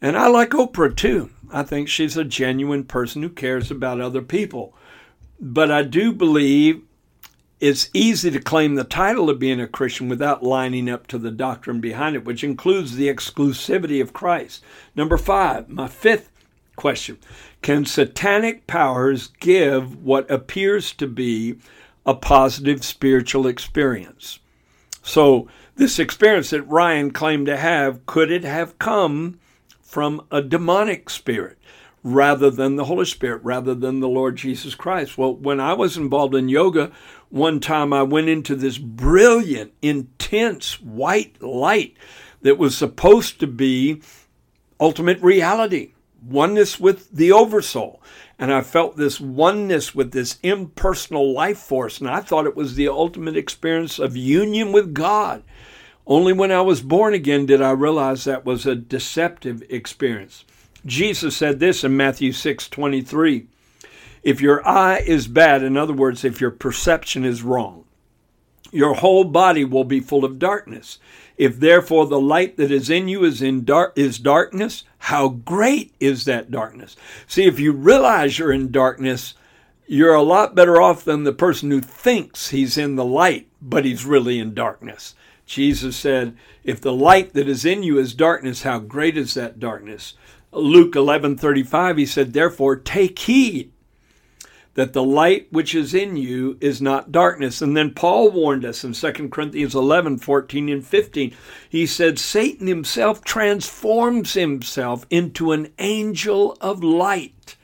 And 0.00 0.16
I 0.16 0.28
like 0.28 0.50
Oprah 0.50 0.96
too. 0.96 1.30
I 1.52 1.64
think 1.64 1.88
she's 1.88 2.16
a 2.16 2.24
genuine 2.24 2.84
person 2.84 3.22
who 3.22 3.30
cares 3.30 3.72
about 3.72 4.00
other 4.00 4.22
people. 4.22 4.72
But 5.40 5.72
I 5.72 5.82
do 5.82 6.12
believe 6.12 6.82
it's 7.60 7.90
easy 7.92 8.30
to 8.30 8.40
claim 8.40 8.74
the 8.74 8.84
title 8.84 9.28
of 9.28 9.38
being 9.38 9.60
a 9.60 9.68
Christian 9.68 10.08
without 10.08 10.42
lining 10.42 10.88
up 10.88 11.06
to 11.08 11.18
the 11.18 11.30
doctrine 11.30 11.80
behind 11.80 12.16
it, 12.16 12.24
which 12.24 12.42
includes 12.42 12.96
the 12.96 13.08
exclusivity 13.08 14.00
of 14.00 14.14
Christ. 14.14 14.64
Number 14.96 15.18
five, 15.18 15.68
my 15.68 15.86
fifth 15.86 16.30
question 16.74 17.18
Can 17.60 17.84
satanic 17.84 18.66
powers 18.66 19.28
give 19.40 20.02
what 20.02 20.30
appears 20.30 20.92
to 20.94 21.06
be 21.06 21.56
a 22.06 22.14
positive 22.14 22.82
spiritual 22.82 23.46
experience? 23.46 24.38
So, 25.02 25.48
this 25.76 25.98
experience 25.98 26.50
that 26.50 26.68
Riaan 26.68 27.12
claimed 27.12 27.46
to 27.46 27.56
have, 27.56 28.04
could 28.06 28.30
it 28.30 28.44
have 28.44 28.78
come 28.78 29.38
from 29.82 30.26
a 30.30 30.40
demonic 30.42 31.10
spirit? 31.10 31.58
Rather 32.02 32.50
than 32.50 32.76
the 32.76 32.84
Holy 32.84 33.04
Spirit, 33.04 33.42
rather 33.44 33.74
than 33.74 34.00
the 34.00 34.08
Lord 34.08 34.36
Jesus 34.36 34.74
Christ. 34.74 35.18
Well, 35.18 35.34
when 35.34 35.60
I 35.60 35.74
was 35.74 35.96
involved 35.96 36.34
in 36.34 36.48
yoga, 36.48 36.92
one 37.28 37.60
time 37.60 37.92
I 37.92 38.02
went 38.02 38.28
into 38.28 38.56
this 38.56 38.78
brilliant, 38.78 39.72
intense 39.82 40.80
white 40.80 41.40
light 41.42 41.96
that 42.42 42.58
was 42.58 42.76
supposed 42.76 43.38
to 43.40 43.46
be 43.46 44.02
ultimate 44.80 45.20
reality, 45.20 45.92
oneness 46.26 46.80
with 46.80 47.10
the 47.10 47.32
oversoul. 47.32 48.02
And 48.38 48.50
I 48.50 48.62
felt 48.62 48.96
this 48.96 49.20
oneness 49.20 49.94
with 49.94 50.12
this 50.12 50.38
impersonal 50.42 51.34
life 51.34 51.58
force, 51.58 52.00
and 52.00 52.08
I 52.08 52.20
thought 52.20 52.46
it 52.46 52.56
was 52.56 52.74
the 52.74 52.88
ultimate 52.88 53.36
experience 53.36 53.98
of 53.98 54.16
union 54.16 54.72
with 54.72 54.94
God. 54.94 55.42
Only 56.06 56.32
when 56.32 56.50
I 56.50 56.62
was 56.62 56.80
born 56.80 57.12
again 57.12 57.44
did 57.44 57.60
I 57.60 57.72
realize 57.72 58.24
that 58.24 58.46
was 58.46 58.64
a 58.64 58.74
deceptive 58.74 59.62
experience. 59.68 60.46
Jesus 60.86 61.36
said 61.36 61.60
this 61.60 61.84
in 61.84 61.96
Matthew 61.96 62.32
6 62.32 62.68
23. 62.68 63.46
If 64.22 64.40
your 64.40 64.66
eye 64.66 64.98
is 64.98 65.28
bad, 65.28 65.62
in 65.62 65.76
other 65.76 65.92
words, 65.92 66.24
if 66.24 66.40
your 66.40 66.50
perception 66.50 67.24
is 67.24 67.42
wrong, 67.42 67.84
your 68.70 68.94
whole 68.94 69.24
body 69.24 69.64
will 69.64 69.84
be 69.84 70.00
full 70.00 70.24
of 70.24 70.38
darkness. 70.38 70.98
If 71.36 71.58
therefore 71.58 72.06
the 72.06 72.20
light 72.20 72.56
that 72.58 72.70
is 72.70 72.90
in 72.90 73.08
you 73.08 73.24
is 73.24 73.40
in 73.40 73.64
dark 73.64 73.94
is 73.96 74.18
darkness, 74.18 74.84
how 74.98 75.28
great 75.28 75.94
is 75.98 76.26
that 76.26 76.50
darkness? 76.50 76.96
See, 77.26 77.46
if 77.46 77.58
you 77.58 77.72
realize 77.72 78.38
you're 78.38 78.52
in 78.52 78.70
darkness, 78.70 79.34
you're 79.86 80.14
a 80.14 80.22
lot 80.22 80.54
better 80.54 80.80
off 80.80 81.02
than 81.02 81.24
the 81.24 81.32
person 81.32 81.70
who 81.70 81.80
thinks 81.80 82.50
he's 82.50 82.76
in 82.76 82.96
the 82.96 83.04
light, 83.04 83.48
but 83.60 83.84
he's 83.84 84.04
really 84.04 84.38
in 84.38 84.54
darkness. 84.54 85.14
Jesus 85.46 85.96
said, 85.96 86.36
If 86.62 86.80
the 86.80 86.92
light 86.92 87.32
that 87.32 87.48
is 87.48 87.64
in 87.64 87.82
you 87.82 87.98
is 87.98 88.14
darkness, 88.14 88.62
how 88.62 88.78
great 88.78 89.16
is 89.16 89.34
that 89.34 89.58
darkness? 89.58 90.14
Luke 90.52 90.94
11:35 90.94 91.98
he 91.98 92.06
said 92.06 92.32
therefore 92.32 92.76
take 92.76 93.18
heed 93.20 93.72
that 94.74 94.92
the 94.92 95.02
light 95.02 95.48
which 95.50 95.74
is 95.74 95.94
in 95.94 96.16
you 96.16 96.56
is 96.60 96.80
not 96.80 97.12
darkness. 97.12 97.60
And 97.60 97.76
then 97.76 97.92
Paul 97.92 98.30
warned 98.30 98.64
us 98.64 98.84
in 98.84 98.92
2 98.92 99.28
Corinthians 99.28 99.74
11, 99.74 100.18
14, 100.18 100.68
and 100.68 100.86
15. 100.86 101.34
He 101.68 101.86
said, 101.86 102.18
Satan 102.18 102.66
himself 102.66 103.24
transforms 103.24 104.34
himself 104.34 105.06
into 105.10 105.52
an 105.52 105.72
angel 105.78 106.56
of 106.60 106.84
light. 106.84 107.56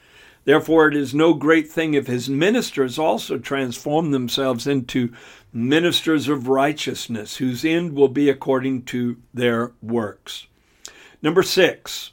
Therefore, 0.45 0.89
it 0.89 0.97
is 0.97 1.15
no 1.15 1.35
great 1.35 1.69
thing 1.69 1.95
if 1.95 2.07
his 2.07 2.29
ministers 2.29 2.99
also 2.99 3.39
transform 3.39 4.11
themselves 4.11 4.67
into 4.67 5.13
ministers 5.53 6.29
of 6.29 6.49
righteousness, 6.49 7.37
whose 7.37 7.65
end 7.65 7.95
will 7.95 8.09
be 8.09 8.29
according 8.29 8.83
to 8.85 9.17
their 9.33 9.73
works. 9.83 10.47
Number 11.23 11.43
six, 11.43 12.13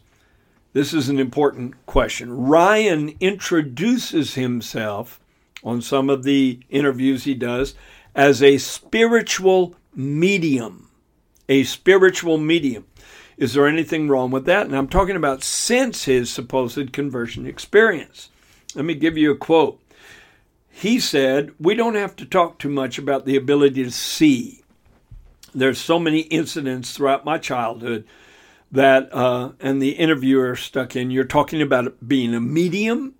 this 0.73 0.93
is 0.93 1.07
an 1.07 1.19
important 1.19 1.85
question. 1.85 2.29
Riaan 2.29 3.19
introduces 3.19 4.33
himself 4.33 5.19
on 5.63 5.81
some 5.81 6.09
of 6.09 6.23
the 6.23 6.59
interviews 6.69 7.23
he 7.23 7.35
does 7.35 7.75
as 8.15 8.41
a 8.41 8.57
spiritual 8.57 9.75
medium. 9.95 10.89
A 11.47 11.63
spiritual 11.63 12.37
medium. 12.37 12.85
Is 13.37 13.53
there 13.53 13.67
anything 13.67 14.07
wrong 14.07 14.31
with 14.31 14.45
that? 14.45 14.65
And 14.65 14.75
I'm 14.75 14.87
talking 14.87 15.15
about 15.15 15.43
since 15.43 16.05
his 16.05 16.31
supposed 16.31 16.91
conversion 16.91 17.45
experience. 17.45 18.29
Let 18.75 18.85
me 18.85 18.95
give 18.95 19.17
you 19.17 19.31
a 19.31 19.37
quote. 19.37 19.79
He 20.69 20.99
said, 20.99 21.51
We 21.59 21.75
don't 21.75 21.95
have 21.95 22.15
to 22.17 22.25
talk 22.25 22.57
too 22.57 22.69
much 22.69 22.97
about 22.97 23.25
the 23.25 23.35
ability 23.35 23.83
to 23.83 23.91
see. 23.91 24.63
There's 25.53 25.77
so 25.77 25.99
many 25.99 26.21
incidents 26.21 26.93
throughout 26.93 27.25
my 27.25 27.37
childhood 27.37 28.05
that, 28.73 29.13
uh, 29.13 29.51
and 29.59 29.81
the 29.81 29.91
interviewer 29.91 30.55
stuck 30.55 30.95
in, 30.95 31.11
you're 31.11 31.23
talking 31.23 31.61
about 31.61 32.05
being 32.05 32.33
a 32.33 32.41
medium. 32.41 33.13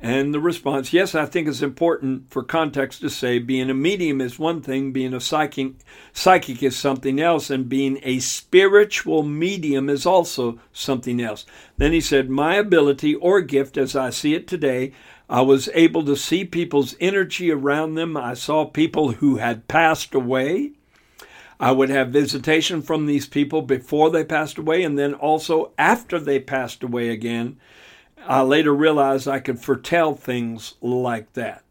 And 0.00 0.34
the 0.34 0.40
response, 0.40 0.92
yes, 0.92 1.14
I 1.14 1.26
think 1.26 1.46
it's 1.46 1.62
important 1.62 2.28
for 2.28 2.42
context 2.42 3.00
to 3.02 3.08
say 3.08 3.38
being 3.38 3.70
a 3.70 3.74
medium 3.74 4.20
is 4.20 4.36
one 4.36 4.60
thing, 4.60 4.90
being 4.90 5.14
a 5.14 5.20
psychic, 5.20 5.74
psychic 6.12 6.64
is 6.64 6.76
something 6.76 7.20
else, 7.20 7.48
and 7.48 7.68
being 7.68 8.00
a 8.02 8.18
spiritual 8.18 9.22
medium 9.22 9.88
is 9.88 10.04
also 10.04 10.58
something 10.72 11.22
else. 11.22 11.46
Then 11.76 11.92
he 11.92 12.00
said, 12.00 12.28
My 12.28 12.56
ability 12.56 13.14
or 13.14 13.40
gift 13.40 13.78
as 13.78 13.94
I 13.94 14.10
see 14.10 14.34
it 14.34 14.48
today, 14.48 14.90
I 15.30 15.42
was 15.42 15.70
able 15.72 16.04
to 16.06 16.16
see 16.16 16.44
people's 16.44 16.96
energy 16.98 17.52
around 17.52 17.94
them. 17.94 18.16
I 18.16 18.34
saw 18.34 18.64
people 18.64 19.12
who 19.12 19.36
had 19.36 19.68
passed 19.68 20.12
away. 20.12 20.72
I 21.62 21.70
would 21.70 21.90
have 21.90 22.08
visitation 22.08 22.82
from 22.82 23.06
these 23.06 23.28
people 23.28 23.62
before 23.62 24.10
they 24.10 24.24
passed 24.24 24.58
away 24.58 24.82
and 24.82 24.98
then 24.98 25.14
also 25.14 25.70
after 25.78 26.18
they 26.18 26.40
passed 26.40 26.82
away 26.82 27.10
again. 27.10 27.56
I 28.26 28.42
later 28.42 28.74
realized 28.74 29.28
I 29.28 29.38
could 29.38 29.60
foretell 29.60 30.16
things 30.16 30.74
like 30.80 31.34
that. 31.34 31.62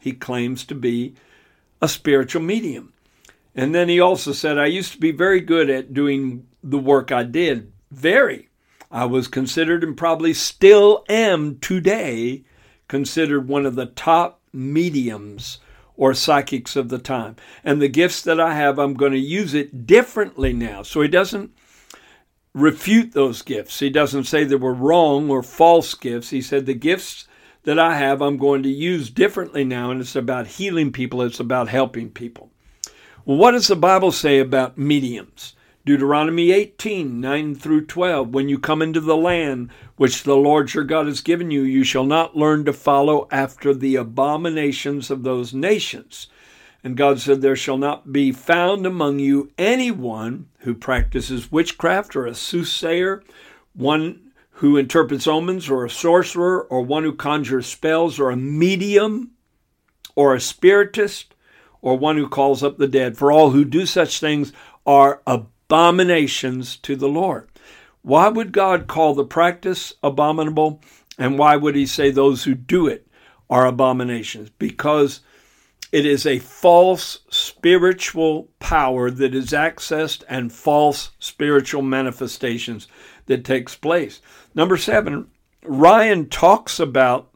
He 0.00 0.10
claims 0.10 0.64
to 0.64 0.74
be 0.74 1.14
a 1.80 1.86
spiritual 1.86 2.42
medium. 2.42 2.94
And 3.54 3.72
then 3.72 3.88
he 3.88 4.00
also 4.00 4.32
said, 4.32 4.58
I 4.58 4.66
used 4.66 4.90
to 4.94 4.98
be 4.98 5.12
very 5.12 5.40
good 5.40 5.70
at 5.70 5.94
doing 5.94 6.48
the 6.64 6.78
work 6.78 7.12
I 7.12 7.22
did. 7.22 7.70
Very. 7.92 8.48
I 8.90 9.04
was 9.04 9.28
considered 9.28 9.84
and 9.84 9.96
probably 9.96 10.34
still 10.34 11.04
am 11.08 11.60
today 11.60 12.42
considered 12.88 13.46
one 13.46 13.66
of 13.66 13.76
the 13.76 13.86
top 13.86 14.40
mediums 14.52 15.60
or 16.02 16.14
psychics 16.14 16.74
of 16.74 16.88
the 16.88 16.98
time. 16.98 17.36
And 17.62 17.80
the 17.80 17.86
gifts 17.86 18.22
that 18.22 18.40
I 18.40 18.56
have, 18.56 18.76
I'm 18.76 18.94
going 18.94 19.12
to 19.12 19.18
use 19.20 19.54
it 19.54 19.86
differently 19.86 20.52
now. 20.52 20.82
So 20.82 21.00
he 21.00 21.06
doesn't 21.06 21.52
refute 22.52 23.12
those 23.12 23.40
gifts. 23.42 23.78
He 23.78 23.88
doesn't 23.88 24.24
say 24.24 24.42
they 24.42 24.56
were 24.56 24.74
wrong 24.74 25.30
or 25.30 25.44
false 25.44 25.94
gifts. 25.94 26.30
He 26.30 26.42
said 26.42 26.66
the 26.66 26.74
gifts 26.74 27.28
that 27.62 27.78
I 27.78 27.94
have, 27.94 28.20
I'm 28.20 28.36
going 28.36 28.64
to 28.64 28.68
use 28.68 29.10
differently 29.10 29.62
now, 29.62 29.92
and 29.92 30.00
it's 30.00 30.16
about 30.16 30.48
healing 30.48 30.90
people, 30.90 31.22
it's 31.22 31.38
about 31.38 31.68
helping 31.68 32.10
people. 32.10 32.50
Well, 33.24 33.36
what 33.36 33.52
does 33.52 33.68
the 33.68 33.76
Bible 33.76 34.10
say 34.10 34.40
about 34.40 34.76
mediums? 34.76 35.54
Deuteronomy 35.84 36.50
18, 36.50 37.20
9 37.20 37.54
through 37.54 37.86
12. 37.86 38.34
When 38.34 38.48
you 38.48 38.58
come 38.58 38.82
into 38.82 39.00
the 39.00 39.16
land 39.16 39.70
which 40.02 40.24
the 40.24 40.34
Lord 40.34 40.74
your 40.74 40.82
God 40.82 41.06
has 41.06 41.20
given 41.20 41.52
you, 41.52 41.62
you 41.62 41.84
shall 41.84 42.02
not 42.02 42.36
learn 42.36 42.64
to 42.64 42.72
follow 42.72 43.28
after 43.30 43.72
the 43.72 43.94
abominations 43.94 45.12
of 45.12 45.22
those 45.22 45.54
nations. 45.54 46.26
And 46.82 46.96
God 46.96 47.20
said, 47.20 47.40
There 47.40 47.54
shall 47.54 47.78
not 47.78 48.12
be 48.12 48.32
found 48.32 48.84
among 48.84 49.20
you 49.20 49.52
anyone 49.56 50.48
who 50.62 50.74
practices 50.74 51.52
witchcraft 51.52 52.16
or 52.16 52.26
a 52.26 52.34
soothsayer, 52.34 53.22
one 53.74 54.32
who 54.54 54.76
interprets 54.76 55.28
omens, 55.28 55.70
or 55.70 55.84
a 55.84 55.90
sorcerer, 55.90 56.60
or 56.62 56.82
one 56.82 57.04
who 57.04 57.14
conjures 57.14 57.68
spells, 57.68 58.18
or 58.18 58.32
a 58.32 58.36
medium, 58.36 59.30
or 60.16 60.34
a 60.34 60.40
spiritist, 60.40 61.32
or 61.80 61.96
one 61.96 62.16
who 62.16 62.28
calls 62.28 62.64
up 62.64 62.76
the 62.76 62.88
dead. 62.88 63.16
For 63.16 63.30
all 63.30 63.50
who 63.50 63.64
do 63.64 63.86
such 63.86 64.18
things 64.18 64.52
are 64.84 65.22
abominations 65.28 66.76
to 66.78 66.96
the 66.96 67.08
Lord. 67.08 67.51
Why 68.02 68.28
would 68.28 68.52
God 68.52 68.88
call 68.88 69.14
the 69.14 69.24
practice 69.24 69.92
abominable? 70.02 70.80
And 71.18 71.38
why 71.38 71.56
would 71.56 71.76
he 71.76 71.86
say 71.86 72.10
those 72.10 72.44
who 72.44 72.54
do 72.54 72.86
it 72.86 73.06
are 73.48 73.66
abominations? 73.66 74.50
Because 74.58 75.20
it 75.92 76.04
is 76.06 76.26
a 76.26 76.38
false 76.38 77.20
spiritual 77.30 78.48
power 78.58 79.10
that 79.10 79.34
is 79.34 79.50
accessed 79.50 80.24
and 80.28 80.52
false 80.52 81.10
spiritual 81.18 81.82
manifestations 81.82 82.88
that 83.26 83.44
takes 83.44 83.76
place. 83.76 84.20
Number 84.54 84.76
seven, 84.76 85.28
Riaan 85.64 86.28
talks 86.30 86.80
about 86.80 87.30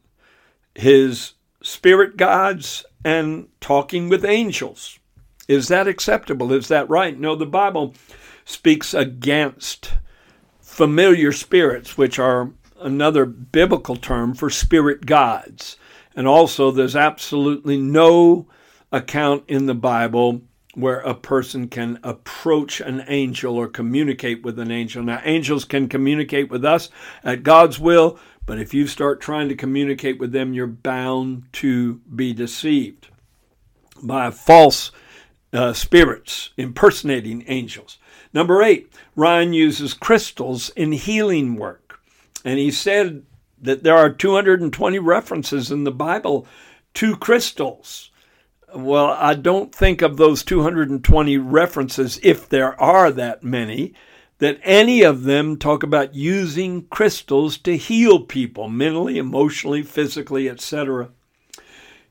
his 0.75 1.35
spirit 1.63 2.17
guides 2.17 2.85
and 3.05 3.49
talking 3.61 4.09
with 4.09 4.25
angels. 4.25 4.99
Is 5.47 5.69
that 5.69 5.87
acceptable? 5.87 6.53
Is 6.53 6.69
that 6.69 6.89
right? 6.89 7.19
No, 7.19 7.37
the 7.37 7.47
Bible 7.47 7.95
speaks 8.45 8.95
against 8.95 9.93
familiar 10.77 11.33
spirits, 11.33 11.97
which 11.97 12.19
are 12.19 12.51
another 12.83 13.25
biblical 13.25 13.97
term 13.97 14.35
for 14.35 14.51
spirit 14.51 15.07
guides. 15.07 15.79
And 16.15 16.29
also, 16.29 16.71
there's 16.71 16.95
absolutely 16.95 17.79
no 17.79 18.47
account 18.93 19.45
in 19.49 19.65
the 19.65 19.75
Bible 19.75 20.43
where 20.75 21.01
a 21.01 21.15
person 21.15 21.69
can 21.69 21.99
approach 22.03 22.83
an 22.83 23.03
angel 23.09 23.57
or 23.57 23.69
communicate 23.69 24.43
with 24.43 24.59
an 24.59 24.71
angel. 24.71 25.03
Now, 25.03 25.23
angels 25.25 25.65
can 25.65 25.89
communicate 25.89 26.51
with 26.51 26.63
us 26.63 26.91
at 27.25 27.43
God's 27.43 27.81
will, 27.81 28.19
but 28.45 28.59
if 28.59 28.75
you 28.75 28.87
start 28.87 29.23
trying 29.23 29.49
to 29.49 29.57
communicate 29.57 30.19
with 30.19 30.33
them, 30.33 30.53
you're 30.53 30.67
bound 30.67 31.45
to 31.55 32.03
be 32.15 32.35
deceived 32.35 33.09
by 34.03 34.31
false 34.31 34.93
uh, 35.55 35.73
spirits 35.73 36.51
impersonating 36.59 37.45
angels. 37.47 37.97
Number 38.37 38.63
eight, 38.63 38.93
Riaan 39.17 39.55
uses 39.55 39.95
crystals 39.95 40.69
in 40.77 40.93
healing 40.93 41.57
work. 41.57 42.01
And 42.45 42.59
he 42.59 42.71
said 42.71 43.23
that 43.63 43.83
there 43.83 43.97
are 43.97 44.11
220 44.11 44.99
references 44.99 45.71
in 45.71 45.85
the 45.85 45.91
Bible 45.91 46.47
to 46.93 47.17
crystals. 47.17 48.11
Well, 48.75 49.07
I 49.07 49.33
don't 49.33 49.75
think 49.75 50.03
of 50.03 50.19
those 50.19 50.45
220 50.45 51.39
references, 51.39 52.21
if 52.23 52.47
there 52.47 52.79
are 52.79 53.11
that 53.11 53.43
many, 53.43 53.95
that 54.37 54.61
any 54.63 55.03
of 55.03 55.23
them 55.23 55.57
talk 55.57 55.83
about 55.83 56.15
using 56.15 56.83
crystals 56.89 57.57
to 57.57 57.79
heal 57.79 58.21
people 58.21 58.69
mentally, 58.69 59.17
emotionally, 59.17 59.81
physically, 59.81 60.47
etc. 60.47 61.09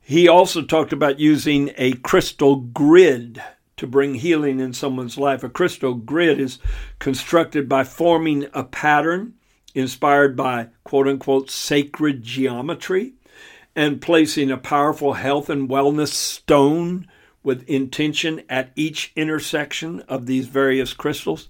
He 0.02 0.28
also 0.28 0.64
talked 0.64 0.92
about 0.92 1.20
using 1.20 1.70
a 1.78 1.94
crystal 1.94 2.56
grid 2.56 3.44
to 3.78 3.88
bring 3.88 4.16
healing 4.16 4.60
in 4.60 4.74
someone's 4.74 5.18
life. 5.18 5.44
A 5.44 5.50
crystal 5.50 5.94
grid 5.94 6.40
is 6.40 6.60
constructed 7.00 7.68
by 7.68 7.84
forming 7.84 8.48
a 8.54 8.64
pattern 8.64 9.34
inspired 9.74 10.36
by 10.36 10.70
quote 10.84 11.08
unquote 11.08 11.52
sacred 11.52 12.24
geometry 12.24 13.14
and 13.76 14.02
placing 14.02 14.50
a 14.50 14.58
powerful 14.58 15.14
health 15.14 15.50
and 15.50 15.70
wellness 15.70 16.14
stone 16.14 17.08
with 17.44 17.68
intention 17.70 18.42
at 18.50 18.72
each 18.76 19.12
intersection 19.16 20.00
of 20.02 20.26
these 20.26 20.48
various 20.48 20.94
crystals. 20.94 21.50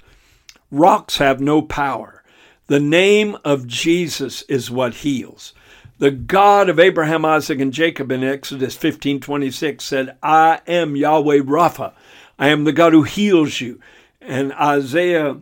Rocks 0.72 1.18
have 1.18 1.40
no 1.40 1.62
power. 1.62 2.24
The 2.68 2.80
name 2.80 3.38
of 3.46 3.68
Jesus 3.68 4.42
is 4.44 4.72
what 4.72 4.96
heals. 4.96 5.54
The 6.00 6.12
God 6.12 6.68
of 6.68 6.80
Abraham, 6.80 7.24
Isaac, 7.24 7.62
and 7.62 7.72
Jacob 7.72 8.12
in 8.12 8.24
Exodus 8.24 8.76
15:26 8.76 9.86
said, 9.86 10.18
"I 10.22 10.60
am 10.68 10.98
Yahweh 10.98 11.40
Rapha. 11.40 11.94
I 12.38 12.50
am 12.50 12.63
the 12.63 12.74
God 12.74 12.93
who 12.93 13.04
heals 13.04 13.62
you." 13.62 13.80
And 14.21 14.54
Isaiah 14.54 15.38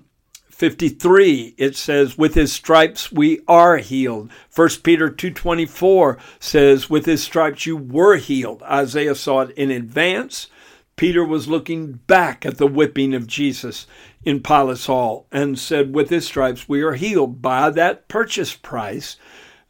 53 0.54 1.56
it 1.58 1.76
says 1.76 2.18
with 2.18 2.36
his 2.36 2.54
stripes 2.54 3.12
we 3.12 3.42
are 3.50 3.78
healed. 3.78 4.32
1 4.56 4.70
peter 4.82 5.10
2.24 5.10 6.18
says 6.40 6.90
with 6.90 7.06
his 7.06 7.22
stripes 7.22 7.66
you 7.66 7.76
were 7.76 8.16
healed. 8.16 8.64
Isaiah 8.64 9.16
saw 9.16 9.42
it 9.42 9.52
in 9.58 9.72
advance. 9.72 10.48
Peter 10.96 11.26
was 11.26 11.50
looking 11.50 11.94
back 12.08 12.46
at 12.46 12.60
the 12.60 12.68
whipping 12.68 13.14
of 13.14 13.28
jesus 13.28 13.88
in 14.24 14.42
pilate's 14.42 14.86
hall 14.86 15.28
and 15.34 15.60
said 15.60 15.94
with 15.94 16.10
his 16.10 16.26
stripes 16.26 16.70
we 16.70 16.82
are 16.82 16.94
healed. 16.94 17.42
By 17.42 17.70
that 17.72 18.08
purchase 18.08 18.56
price 18.56 19.18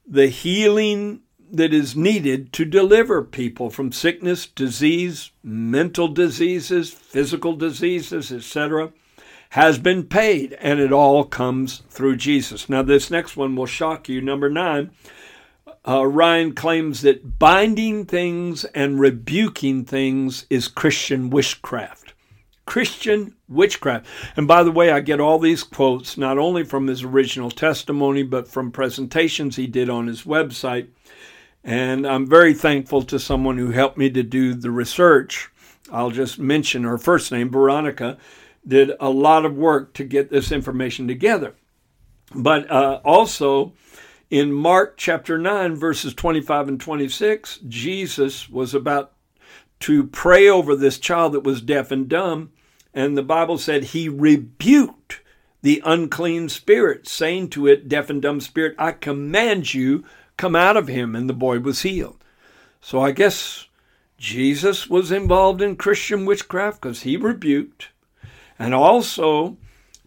the 0.05 0.27
healing 0.27 1.22
that 1.53 1.73
is 1.73 1.95
needed 1.95 2.51
to 2.51 2.65
deliver 2.65 3.23
people 3.23 3.69
from 3.69 3.91
sickness 3.91 4.45
disease 4.45 5.31
mental 5.43 6.07
diseases 6.07 6.91
physical 6.91 7.55
diseases 7.55 8.31
etc 8.31 8.91
has 9.53 9.77
been 9.77 10.03
paid, 10.03 10.53
and 10.53 10.79
it 10.79 10.91
all 10.91 11.23
comes 11.23 11.83
through 11.87 12.15
Jesus. 12.15 12.69
Now, 12.69 12.81
this 12.81 13.11
next 13.11 13.37
one 13.37 13.55
will 13.55 13.67
shock 13.67 14.09
you. 14.09 14.19
Number 14.19 14.49
nine, 14.49 14.89
uh, 15.85 15.99
Riaan 15.99 16.55
claims 16.55 17.01
that 17.03 17.37
binding 17.37 18.05
things 18.07 18.65
and 18.65 18.99
rebuking 18.99 19.85
things 19.85 20.47
is 20.49 20.67
Christian 20.67 21.29
witchcraft. 21.29 22.15
Christian 22.65 23.35
witchcraft. 23.47 24.07
And 24.35 24.47
by 24.47 24.63
the 24.63 24.71
way, 24.71 24.89
I 24.89 25.01
get 25.01 25.19
all 25.19 25.37
these 25.37 25.61
quotes 25.61 26.17
not 26.17 26.39
only 26.39 26.63
from 26.63 26.87
his 26.87 27.03
original 27.03 27.51
testimony, 27.51 28.23
but 28.23 28.47
from 28.47 28.71
presentations 28.71 29.55
he 29.55 29.67
did 29.67 29.87
on 29.87 30.07
his 30.07 30.23
website. 30.23 30.87
And 31.63 32.06
I'm 32.06 32.28
very 32.28 32.54
thankful 32.54 33.04
to 33.04 33.19
someone 33.19 33.58
who 33.58 33.71
helped 33.71 33.97
me 33.97 34.10
to 34.10 34.23
do 34.23 34.54
the 34.54 34.71
research. 34.71 35.49
I'll 35.91 36.12
just 36.12 36.39
mention 36.39 36.84
her 36.84 36.97
first 36.97 37.32
name, 37.32 37.49
Veronica 37.49 38.17
did 38.67 38.91
a 38.99 39.10
lot 39.10 39.45
of 39.45 39.56
work 39.56 39.93
to 39.93 40.04
get 40.04 40.30
this 40.30 40.52
information 40.52 41.08
together. 41.08 41.56
But 42.34 42.69
uh, 42.71 43.02
also 43.04 43.73
in 44.30 44.52
Mark 44.52 44.95
chapter 44.97 45.38
9, 45.38 45.76
verses 45.76 46.13
25 46.13 46.69
and 46.69 46.80
26, 46.80 47.60
Jesus 47.67 48.49
was 48.49 48.73
about 48.73 49.13
to 49.82 50.06
pray 50.06 50.47
over 50.47 50.76
this 50.76 50.97
child 50.97 51.34
that 51.34 51.43
was 51.43 51.62
deaf 51.62 51.91
and 51.91 52.08
dumb. 52.08 52.52
And 52.93 53.17
the 53.17 53.23
Bible 53.23 53.58
said 53.58 53.84
he 53.84 54.08
rebuked 54.08 55.21
the 55.62 55.82
unclean 55.86 56.49
spirit, 56.49 57.08
saying 57.08 57.49
to 57.49 57.67
it, 57.67 57.88
deaf 57.88 58.10
and 58.10 58.21
dumb 58.21 58.41
spirit, 58.41 58.76
I 58.78 58.91
command 58.91 59.73
you, 59.73 60.04
come 60.37 60.55
out 60.55 60.77
of 60.77 60.87
him. 60.87 61.15
And 61.15 61.29
the 61.29 61.33
boy 61.33 61.59
was 61.59 61.81
healed. 61.81 62.23
So 62.81 63.01
I 63.01 63.11
guess 63.11 63.67
Jesus 64.17 64.89
was 64.89 65.11
involved 65.11 65.61
in 65.61 65.75
Christian 65.75 66.25
witchcraft 66.25 66.81
because 66.81 67.01
he 67.01 67.17
rebuked 67.17 67.89
and 68.59 68.73
also, 68.73 69.57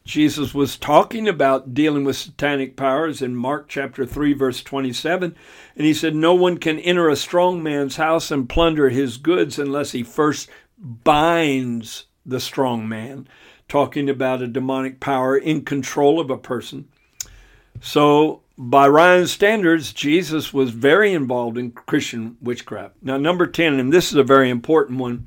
Jesus 0.05 0.55
was 0.55 0.77
talking 0.77 1.27
about 1.27 1.75
dealing 1.75 2.05
with 2.05 2.17
satanic 2.17 2.77
powers 2.77 3.21
in 3.21 3.35
Mark 3.35 3.67
chapter 3.69 4.07
3 4.07 4.35
verse 4.35 4.63
27 4.63 5.35
and 5.77 5.87
he 5.87 5.93
said 5.93 6.15
no 6.15 6.33
one 6.33 6.59
can 6.59 6.79
enter 6.79 7.09
a 7.09 7.17
strong 7.17 7.61
man's 7.61 7.97
house 7.97 8.31
and 8.31 8.49
plunder 8.49 8.89
his 8.89 9.17
goods 9.17 9.59
unless 9.59 9.91
he 9.91 10.05
first 10.05 10.49
binds 10.79 12.07
the 12.25 12.39
strong 12.39 12.89
man 12.89 13.27
talking 13.69 14.09
about 14.09 14.41
a 14.41 14.47
demonic 14.47 15.01
power 15.01 15.37
in 15.37 15.65
control 15.65 16.21
of 16.21 16.31
a 16.31 16.39
person 16.39 16.87
so 17.81 18.43
by 18.59 18.89
Riaan's 18.89 19.33
standards 19.33 19.93
Jesus 19.93 20.53
was 20.53 20.71
very 20.71 21.13
involved 21.13 21.59
in 21.59 21.73
Christian 21.73 22.37
witchcraft 22.41 22.95
now 23.03 23.17
number 23.17 23.47
10 23.47 23.79
and 23.79 23.93
this 23.93 24.11
is 24.11 24.17
a 24.17 24.25
very 24.25 24.51
important 24.51 24.99
one 24.99 25.27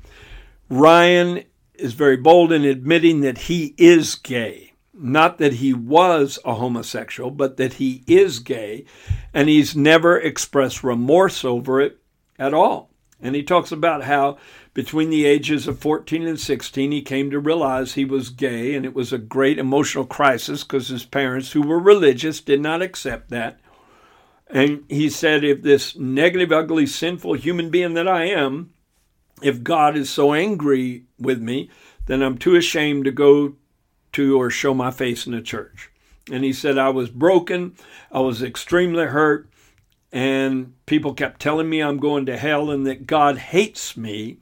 Riaan 0.70 1.44
is 1.74 1.94
very 1.94 2.16
bold 2.16 2.52
in 2.52 2.64
admitting 2.64 3.20
that 3.20 3.38
he 3.38 3.74
is 3.76 4.14
gay. 4.14 4.72
Not 4.94 5.38
that 5.38 5.54
he 5.54 5.72
was 5.72 6.38
a 6.44 6.54
homosexual, 6.54 7.30
but 7.30 7.56
that 7.56 7.74
he 7.74 8.04
is 8.06 8.38
gay, 8.38 8.84
and 9.32 9.48
he's 9.48 9.74
never 9.74 10.18
expressed 10.18 10.84
remorse 10.84 11.44
over 11.44 11.80
it 11.80 11.98
at 12.38 12.54
all. 12.54 12.90
And 13.20 13.34
he 13.34 13.42
talks 13.42 13.72
about 13.72 14.04
how 14.04 14.38
between 14.80 15.10
the 15.10 15.26
ages 15.26 15.68
of 15.68 15.78
14 15.78 16.26
and 16.26 16.40
16, 16.40 16.90
he 16.90 17.02
came 17.02 17.30
to 17.30 17.38
realize 17.38 17.92
he 17.92 18.04
was 18.06 18.30
gay, 18.30 18.74
and 18.74 18.86
it 18.86 18.94
was 18.94 19.12
a 19.12 19.18
great 19.18 19.58
emotional 19.58 20.06
crisis 20.06 20.64
because 20.64 20.88
his 20.88 21.04
parents, 21.04 21.52
who 21.52 21.60
were 21.60 21.78
religious, 21.78 22.40
did 22.40 22.62
not 22.62 22.80
accept 22.80 23.28
that. 23.28 23.60
And 24.46 24.84
he 24.88 25.10
said, 25.10 25.44
If 25.44 25.60
this 25.60 25.96
negative, 25.96 26.50
ugly, 26.50 26.86
sinful 26.86 27.34
human 27.34 27.68
being 27.68 27.92
that 27.92 28.08
I 28.08 28.24
am, 28.24 28.72
if 29.42 29.62
God 29.62 29.98
is 29.98 30.08
so 30.08 30.32
angry 30.32 31.04
with 31.18 31.42
me, 31.42 31.68
then 32.06 32.22
I'm 32.22 32.38
too 32.38 32.56
ashamed 32.56 33.04
to 33.04 33.10
go 33.10 33.56
to 34.12 34.40
or 34.40 34.48
show 34.48 34.72
my 34.72 34.90
face 34.90 35.26
in 35.26 35.32
the 35.32 35.42
church. 35.42 35.90
And 36.32 36.42
he 36.42 36.54
said, 36.54 36.78
I 36.78 36.88
was 36.88 37.10
broken, 37.10 37.76
I 38.10 38.20
was 38.20 38.42
extremely 38.42 39.04
hurt, 39.04 39.46
and 40.10 40.72
people 40.86 41.12
kept 41.12 41.38
telling 41.38 41.68
me 41.68 41.82
I'm 41.82 41.98
going 41.98 42.24
to 42.24 42.38
hell 42.38 42.70
and 42.70 42.86
that 42.86 43.06
God 43.06 43.36
hates 43.36 43.94
me. 43.94 44.38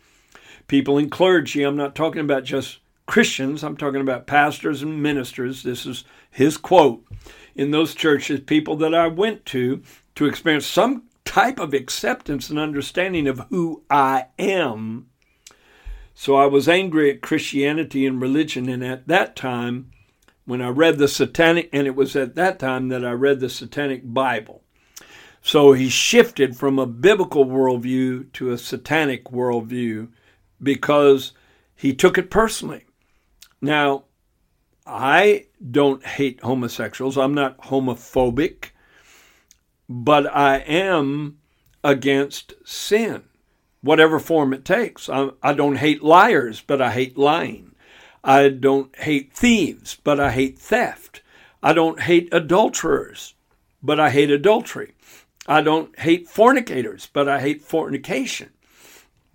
People 0.68 0.98
in 0.98 1.08
clergy, 1.08 1.62
I'm 1.62 1.76
not 1.76 1.94
talking 1.94 2.20
about 2.20 2.44
just 2.44 2.78
Christians, 3.06 3.64
I'm 3.64 3.76
talking 3.76 4.02
about 4.02 4.26
pastors 4.26 4.82
and 4.82 5.02
ministers. 5.02 5.62
This 5.62 5.86
is 5.86 6.04
his 6.30 6.58
quote. 6.58 7.04
In 7.54 7.70
those 7.70 7.94
churches, 7.94 8.40
people 8.40 8.76
that 8.76 8.94
I 8.94 9.08
went 9.08 9.46
to 9.46 9.82
to 10.14 10.26
experience 10.26 10.66
some 10.66 11.04
type 11.24 11.58
of 11.58 11.72
acceptance 11.72 12.50
and 12.50 12.58
understanding 12.58 13.26
of 13.26 13.46
who 13.48 13.82
I 13.90 14.26
am. 14.38 15.06
So 16.14 16.36
I 16.36 16.46
was 16.46 16.68
angry 16.68 17.10
at 17.10 17.22
Christianity 17.22 18.06
and 18.06 18.20
religion, 18.20 18.68
and 18.68 18.84
at 18.84 19.08
that 19.08 19.36
time, 19.36 19.90
when 20.44 20.60
I 20.60 20.68
read 20.68 20.98
the 20.98 21.08
Satanic, 21.08 21.70
and 21.72 21.86
it 21.86 21.94
was 21.94 22.14
at 22.14 22.34
that 22.34 22.58
time 22.58 22.88
that 22.88 23.04
I 23.04 23.12
read 23.12 23.40
the 23.40 23.48
Satanic 23.48 24.02
Bible. 24.04 24.62
So 25.40 25.72
he 25.72 25.88
shifted 25.88 26.56
from 26.56 26.78
a 26.78 26.86
biblical 26.86 27.46
worldview 27.46 28.32
to 28.34 28.50
a 28.50 28.58
satanic 28.58 29.24
worldview 29.26 30.08
because 30.62 31.32
he 31.74 31.94
took 31.94 32.18
it 32.18 32.30
personally. 32.30 32.84
Now, 33.60 34.04
I 34.86 35.46
don't 35.70 36.04
hate 36.04 36.40
homosexuals. 36.40 37.18
I'm 37.18 37.34
not 37.34 37.58
homophobic, 37.58 38.70
but 39.88 40.26
I 40.34 40.58
am 40.58 41.38
against 41.84 42.54
sin, 42.64 43.24
whatever 43.82 44.18
form 44.18 44.52
it 44.52 44.64
takes. 44.64 45.08
I, 45.08 45.30
I 45.42 45.52
don't 45.52 45.76
hate 45.76 46.02
liars, 46.02 46.62
but 46.66 46.80
I 46.80 46.90
hate 46.90 47.18
lying. 47.18 47.74
I 48.24 48.48
don't 48.48 48.94
hate 48.96 49.32
thieves, 49.32 49.96
but 50.02 50.18
I 50.18 50.30
hate 50.30 50.58
theft. 50.58 51.22
I 51.62 51.72
don't 51.72 52.00
hate 52.00 52.28
adulterers, 52.32 53.34
but 53.82 54.00
I 54.00 54.10
hate 54.10 54.30
adultery. 54.30 54.94
I 55.46 55.62
don't 55.62 55.98
hate 55.98 56.28
fornicators, 56.28 57.08
but 57.12 57.28
I 57.28 57.40
hate 57.40 57.62
fornication. 57.62 58.50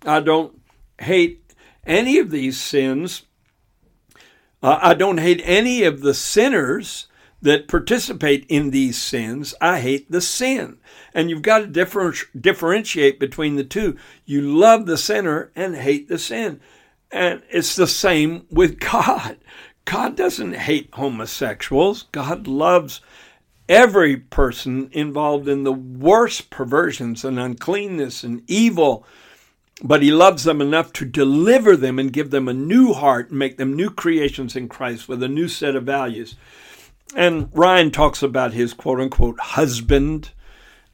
I 0.04 0.20
don't 0.20 0.60
hate 1.00 1.52
any 1.86 2.18
of 2.18 2.30
these 2.30 2.58
sins. 2.58 3.22
Uh, 4.62 4.78
I 4.80 4.94
don't 4.94 5.18
hate 5.18 5.42
any 5.44 5.82
of 5.82 6.00
the 6.00 6.14
sinners 6.14 7.06
that 7.42 7.68
participate 7.68 8.46
in 8.48 8.70
these 8.70 9.00
sins. 9.00 9.54
I 9.60 9.80
hate 9.80 10.10
the 10.10 10.22
sin. 10.22 10.78
And 11.12 11.28
you've 11.28 11.42
got 11.42 11.58
to 11.58 11.66
differ- 11.66 12.14
differentiate 12.38 13.20
between 13.20 13.56
the 13.56 13.64
two. 13.64 13.98
You 14.24 14.40
love 14.40 14.86
the 14.86 14.96
sinner 14.96 15.52
and 15.54 15.76
hate 15.76 16.08
the 16.08 16.18
sin. 16.18 16.60
And 17.10 17.42
it's 17.50 17.76
the 17.76 17.86
same 17.86 18.46
with 18.50 18.80
God. 18.92 19.36
God 19.84 20.16
doesn't 20.16 20.54
hate 20.54 20.88
homosexuals. 20.94 22.04
God 22.12 22.46
loves 22.46 23.02
every 23.68 24.16
person 24.16 24.88
involved 24.92 25.48
in 25.48 25.64
the 25.64 25.72
worst 25.72 26.50
perversions 26.50 27.24
and 27.24 27.38
uncleanness 27.38 28.24
and 28.24 28.42
evil, 28.46 29.06
but 29.82 30.02
he 30.02 30.10
loves 30.10 30.44
them 30.44 30.60
enough 30.60 30.92
to 30.94 31.04
deliver 31.04 31.76
them 31.76 31.98
and 31.98 32.12
give 32.12 32.30
them 32.30 32.48
a 32.48 32.54
new 32.54 32.92
heart 32.92 33.30
and 33.30 33.38
make 33.38 33.56
them 33.56 33.74
new 33.74 33.90
creations 33.90 34.54
in 34.54 34.68
Christ 34.68 35.08
with 35.08 35.22
a 35.22 35.28
new 35.28 35.48
set 35.48 35.74
of 35.74 35.84
values. 35.84 36.36
And 37.16 37.50
Riaan 37.52 37.92
talks 37.92 38.22
about 38.22 38.52
his 38.52 38.72
quote 38.72 39.00
unquote 39.00 39.40
husband 39.40 40.30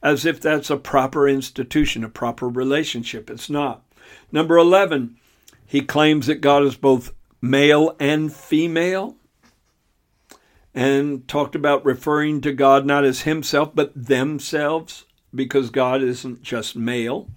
as 0.03 0.25
if 0.25 0.41
that's 0.41 0.69
a 0.69 0.77
proper 0.77 1.27
institution, 1.27 2.03
a 2.03 2.09
proper 2.09 2.49
relationship. 2.49 3.29
It's 3.29 3.49
not. 3.49 3.83
Number 4.31 4.57
11, 4.57 5.17
he 5.65 5.81
claims 5.81 6.27
that 6.27 6.41
God 6.41 6.63
is 6.63 6.75
both 6.75 7.13
male 7.41 7.95
and 7.99 8.33
female 8.33 9.15
and 10.73 11.27
talked 11.27 11.55
about 11.55 11.85
referring 11.85 12.41
to 12.41 12.53
God 12.53 12.85
not 12.85 13.03
as 13.03 13.21
himself, 13.21 13.75
but 13.75 13.91
themselves, 13.93 15.05
because 15.33 15.69
God 15.69 16.01
isn't 16.01 16.41
just 16.41 16.75
male. 16.75 17.29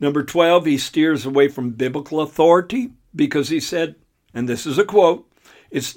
Number 0.00 0.22
12, 0.22 0.66
he 0.66 0.78
steers 0.78 1.26
away 1.26 1.48
from 1.48 1.70
biblical 1.70 2.20
authority 2.20 2.90
because 3.14 3.48
he 3.48 3.60
said, 3.60 3.96
and 4.32 4.48
this 4.48 4.66
is 4.66 4.78
a 4.78 4.84
quote, 4.84 5.28
it's, 5.70 5.96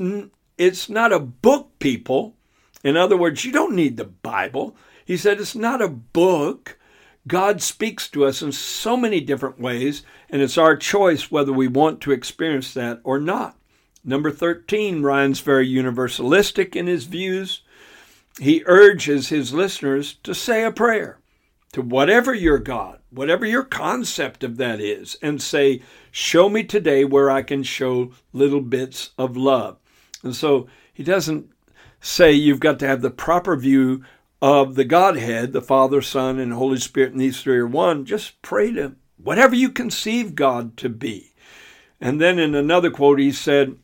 it's 0.57 0.89
not 0.89 1.13
a 1.13 1.19
book, 1.19 1.77
people. 1.79 2.35
In 2.83 2.97
other 2.97 3.15
words, 3.15 3.45
you 3.45 3.51
don't 3.51 3.75
need 3.75 3.97
the 3.97 4.05
Bible. 4.05 4.75
He 5.05 5.17
said, 5.17 5.39
it's 5.39 5.55
not 5.55 5.81
a 5.81 5.87
book. 5.87 6.79
God 7.27 7.61
speaks 7.61 8.09
to 8.09 8.25
us 8.25 8.41
in 8.41 8.51
so 8.51 8.97
many 8.97 9.19
different 9.19 9.59
ways, 9.59 10.03
and 10.29 10.41
it's 10.41 10.57
our 10.57 10.75
choice 10.75 11.29
whether 11.29 11.53
we 11.53 11.67
want 11.67 12.01
to 12.01 12.11
experience 12.11 12.73
that 12.73 12.99
or 13.03 13.19
not. 13.19 13.55
Number 14.03 14.31
13, 14.31 15.03
Riaan's 15.03 15.41
very 15.41 15.69
universalistic 15.69 16.75
in 16.75 16.87
his 16.87 17.03
views. 17.03 17.61
He 18.39 18.63
urges 18.65 19.29
his 19.29 19.53
listeners 19.53 20.15
to 20.23 20.33
say 20.33 20.63
a 20.63 20.71
prayer 20.71 21.19
to 21.73 21.81
whatever 21.81 22.33
your 22.33 22.57
God, 22.57 23.00
whatever 23.11 23.45
your 23.45 23.63
concept 23.63 24.43
of 24.43 24.57
that 24.57 24.79
is, 24.79 25.17
and 25.21 25.41
say, 25.41 25.81
Show 26.11 26.49
me 26.49 26.63
today 26.63 27.05
where 27.05 27.29
I 27.29 27.41
can 27.41 27.63
show 27.63 28.11
little 28.33 28.61
bits 28.61 29.11
of 29.17 29.37
love. 29.37 29.77
And 30.23 30.35
so 30.35 30.67
he 30.93 31.03
doesn't 31.03 31.49
say 31.99 32.31
you've 32.31 32.59
got 32.59 32.79
to 32.79 32.87
have 32.87 33.01
the 33.01 33.11
proper 33.11 33.55
view 33.55 34.03
of 34.41 34.75
the 34.75 34.85
Godhead, 34.85 35.53
the 35.53 35.61
Father, 35.61 36.01
Son, 36.01 36.39
and 36.39 36.53
Holy 36.53 36.79
Spirit, 36.79 37.11
and 37.11 37.21
these 37.21 37.41
three 37.41 37.57
are 37.57 37.67
one. 37.67 38.05
Just 38.05 38.41
pray 38.41 38.71
to 38.73 38.95
whatever 39.17 39.55
you 39.55 39.69
conceive 39.69 40.35
God 40.35 40.75
to 40.77 40.89
be. 40.89 41.33
And 41.99 42.19
then 42.19 42.39
in 42.39 42.55
another 42.55 42.89
quote, 42.89 43.19
he 43.19 43.31
said, 43.31 43.77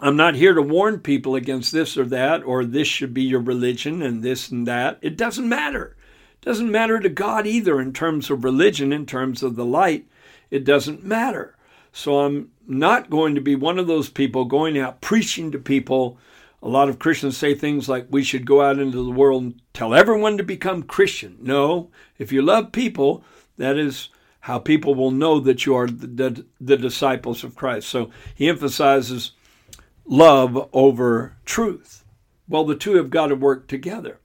I'm 0.00 0.16
not 0.16 0.34
here 0.34 0.52
to 0.52 0.62
warn 0.62 0.98
people 0.98 1.34
against 1.34 1.72
this 1.72 1.96
or 1.96 2.04
that, 2.06 2.42
or 2.42 2.64
this 2.64 2.88
should 2.88 3.14
be 3.14 3.22
your 3.22 3.40
religion 3.40 4.02
and 4.02 4.22
this 4.22 4.50
and 4.50 4.66
that. 4.66 4.98
It 5.00 5.16
doesn't 5.16 5.48
matter. 5.48 5.96
Doesn't 6.42 6.70
matter 6.70 6.98
to 6.98 7.08
God 7.08 7.46
either 7.46 7.80
in 7.80 7.92
terms 7.92 8.30
of 8.30 8.44
religion, 8.44 8.92
in 8.92 9.06
terms 9.06 9.42
of 9.42 9.56
the 9.56 9.64
light. 9.64 10.06
It 10.50 10.64
doesn't 10.64 11.04
matter. 11.04 11.56
So 11.92 12.20
I'm 12.20 12.50
not 12.66 13.10
going 13.10 13.34
to 13.36 13.40
be 13.40 13.54
one 13.54 13.78
of 13.78 13.86
those 13.86 14.10
people 14.10 14.44
going 14.44 14.76
out 14.78 15.00
preaching 15.00 15.52
to 15.52 15.58
people. 15.58 16.18
A 16.60 16.68
lot 16.68 16.88
of 16.88 16.98
Christians 16.98 17.36
say 17.36 17.54
things 17.54 17.88
like 17.88 18.06
we 18.10 18.24
should 18.24 18.44
go 18.44 18.60
out 18.60 18.78
into 18.78 19.04
the 19.04 19.10
world 19.10 19.42
and 19.42 19.62
tell 19.72 19.94
everyone 19.94 20.36
to 20.36 20.42
become 20.42 20.82
Christian. 20.82 21.38
No, 21.40 21.90
if 22.18 22.32
you 22.32 22.42
love 22.42 22.72
people, 22.72 23.24
that 23.56 23.78
is 23.78 24.08
how 24.40 24.58
people 24.58 24.96
will 24.96 25.12
know 25.12 25.38
that 25.38 25.64
you 25.64 25.76
are 25.76 25.86
the, 25.86 26.06
the, 26.06 26.46
the 26.60 26.76
disciples 26.76 27.44
of 27.44 27.54
Christ. 27.54 27.88
So 27.88 28.10
he 28.34 28.48
emphasizes 28.48 29.32
love 30.04 30.68
over 30.72 31.36
truth. 31.44 32.04
Well, 32.48 32.64
the 32.64 32.74
two 32.74 32.96
have 32.96 33.10
got 33.10 33.28
to 33.28 33.36
work 33.36 33.68
together. 33.68 34.18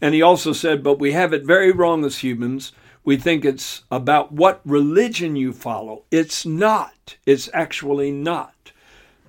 And 0.00 0.14
he 0.14 0.22
also 0.22 0.52
said, 0.52 0.82
but 0.82 0.98
we 0.98 1.12
have 1.12 1.32
it 1.32 1.44
very 1.44 1.72
wrong 1.72 2.04
as 2.04 2.18
humans. 2.18 2.72
We 3.04 3.16
think 3.16 3.44
it's 3.44 3.84
about 3.90 4.32
what 4.32 4.60
religion 4.64 5.36
you 5.36 5.52
follow. 5.52 6.04
It's 6.10 6.44
not. 6.44 7.16
It's 7.24 7.48
actually 7.54 8.10
not. 8.10 8.72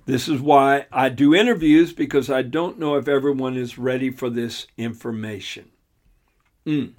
This 0.06 0.28
is 0.30 0.40
why 0.40 0.86
I 0.92 1.10
do 1.10 1.36
interviews 1.36 1.92
because 1.92 2.30
I 2.30 2.42
don't 2.42 2.80
know 2.80 2.96
if 2.96 3.08
everyone 3.08 3.58
is 3.58 3.78
ready 3.78 4.10
for 4.10 4.30
this 4.30 4.66
information. 4.78 5.70
Mm. 6.66 6.94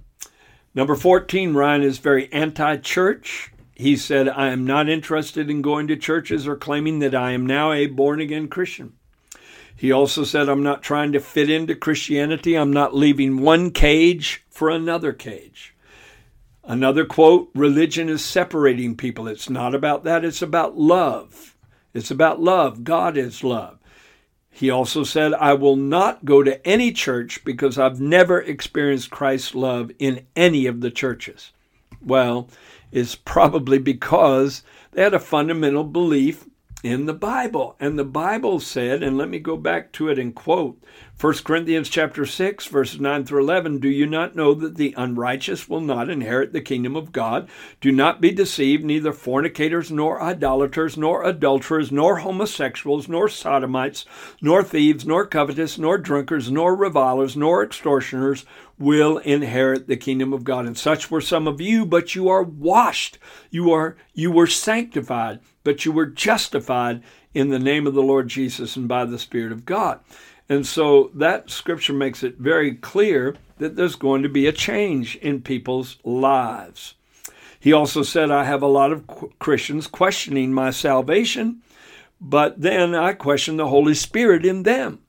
Number 0.75 0.95
14, 0.95 1.55
Riaan 1.55 1.83
is 1.83 1.99
very 1.99 2.31
anti 2.33 2.77
church. 2.77 3.51
He 3.75 3.97
said, 3.97 4.29
I 4.29 4.49
am 4.49 4.67
not 4.67 4.89
interested 4.89 5.49
in 5.49 5.63
going 5.63 5.89
to 5.89 5.97
churches 5.97 6.47
or 6.47 6.57
claiming 6.57 6.99
that 6.99 7.15
I 7.15 7.33
am 7.33 7.47
now 7.47 7.73
a 7.73 7.87
born 7.87 8.21
again 8.21 8.49
Christian. 8.49 8.98
He 9.79 9.93
also 9.93 10.25
said, 10.25 10.49
I'm 10.49 10.65
not 10.65 10.83
trying 10.83 11.13
to 11.13 11.21
fit 11.21 11.49
into 11.49 11.77
Christianity. 11.77 12.57
I'm 12.57 12.73
not 12.73 12.97
leaving 12.97 13.41
one 13.41 13.71
cage 13.71 14.45
for 14.51 14.71
another 14.71 15.13
cage. 15.13 15.73
Another 16.65 17.05
quote 17.05 17.49
religion 17.55 18.09
is 18.09 18.25
separating 18.25 18.97
people. 18.97 19.29
It's 19.29 19.49
not 19.49 19.77
about 19.77 20.03
that, 20.03 20.25
it's 20.25 20.43
about 20.43 20.77
love. 20.77 21.57
It's 21.95 22.11
about 22.11 22.41
love. 22.41 22.83
God 22.83 23.17
is 23.17 23.45
love. 23.45 23.79
He 24.51 24.69
also 24.69 25.05
said, 25.05 25.33
I 25.35 25.55
will 25.55 25.77
not 25.77 26.25
go 26.25 26.43
to 26.43 26.67
any 26.67 26.91
church 26.91 27.45
because 27.45 27.79
I've 27.79 28.01
never 28.01 28.43
experienced 28.43 29.11
Christ's 29.11 29.55
love 29.55 29.93
in 30.01 30.27
any 30.35 30.67
of 30.67 30.81
the 30.81 30.91
churches. 30.91 31.53
Well, 32.03 32.49
it's 32.91 33.15
probably 33.15 33.79
because 33.79 34.65
they 34.91 35.03
had 35.05 35.15
a 35.15 35.21
fundamental 35.21 35.85
belief 35.85 36.47
in 36.83 37.07
the 37.07 37.15
Bible. 37.15 37.77
And 37.81 37.99
the 37.99 38.05
Bible 38.05 38.61
said, 38.61 39.03
and 39.03 39.19
let 39.19 39.29
me 39.29 39.39
go 39.41 39.57
back 39.57 39.93
to 39.93 40.09
it 40.09 40.19
and 40.19 40.35
quote 40.35 40.81
1 41.21 41.35
Corinthians 41.45 41.89
chapter 41.89 42.25
6 42.25 42.67
verses 42.67 43.01
9 43.01 43.25
through 43.25 43.43
11 43.43 43.81
Do 43.81 43.89
you 43.89 44.07
not 44.07 44.37
know 44.37 44.55
that 44.55 44.77
the 44.77 44.95
unrighteous 44.97 45.69
will 45.69 45.81
not 45.81 46.09
inherit 46.09 46.53
the 46.53 46.61
kingdom 46.61 46.95
of 46.95 47.11
God? 47.11 47.49
Do 47.81 47.91
not 47.91 48.21
be 48.21 48.31
deceived 48.31 48.85
neither 48.85 49.13
fornicators 49.13 49.91
nor 49.91 50.23
idolaters 50.23 50.97
nor 50.97 51.25
adulterers 51.25 51.91
nor 51.91 52.19
homosexuals 52.19 53.09
nor 53.09 53.29
sodomites 53.29 54.05
nor 54.41 54.63
thieves 54.63 55.05
nor 55.05 55.27
covetous 55.27 55.79
nor 55.79 55.99
drunkards 55.99 56.51
nor 56.51 56.77
revilers 56.77 57.37
nor 57.37 57.65
extortioners 57.65 58.45
will 58.79 59.19
inherit 59.19 59.87
the 59.87 59.97
kingdom 59.97 60.33
of 60.33 60.45
God. 60.45 60.67
And 60.67 60.79
such 60.79 61.11
were 61.11 61.21
some 61.21 61.47
of 61.49 61.61
you, 61.61 61.85
but 61.85 62.15
you 62.15 62.29
are 62.29 62.43
washed. 62.43 63.19
You 63.51 63.73
are 63.73 63.97
you 64.15 64.31
were 64.31 64.47
sanctified, 64.47 65.41
but 65.65 65.85
you 65.85 65.93
were 65.93 66.07
justified 66.07 67.03
in 67.35 67.49
the 67.49 67.59
name 67.59 67.87
of 67.87 67.95
the 67.95 68.03
Lord 68.03 68.29
Jesus 68.29 68.77
and 68.77 68.89
by 68.89 69.05
the 69.05 69.19
Spirit 69.19 69.53
of 69.53 69.65
God. 69.65 70.01
And 70.49 70.67
so 70.67 71.11
that 71.15 71.51
scripture 71.51 71.93
makes 71.93 72.23
it 72.23 72.39
very 72.39 72.75
clear 72.75 73.37
that 73.59 73.77
there's 73.77 73.97
going 73.97 74.23
to 74.23 74.29
be 74.29 74.47
a 74.47 74.53
change 74.53 75.17
in 75.17 75.43
people's 75.43 75.99
lives. 76.05 76.95
He 77.61 77.73
also 77.73 78.03
said, 78.03 78.31
I 78.31 78.45
have 78.45 78.63
a 78.63 78.67
lot 78.67 78.93
of 78.93 79.05
Christians 79.39 79.87
questioning 79.87 80.53
my 80.53 80.71
salvation, 80.71 81.63
but 82.21 82.61
then 82.61 82.95
I 82.95 83.13
question 83.13 83.57
the 83.57 83.69
Holy 83.69 83.95
Spirit 83.95 84.47
in 84.47 84.63
them. 84.63 85.01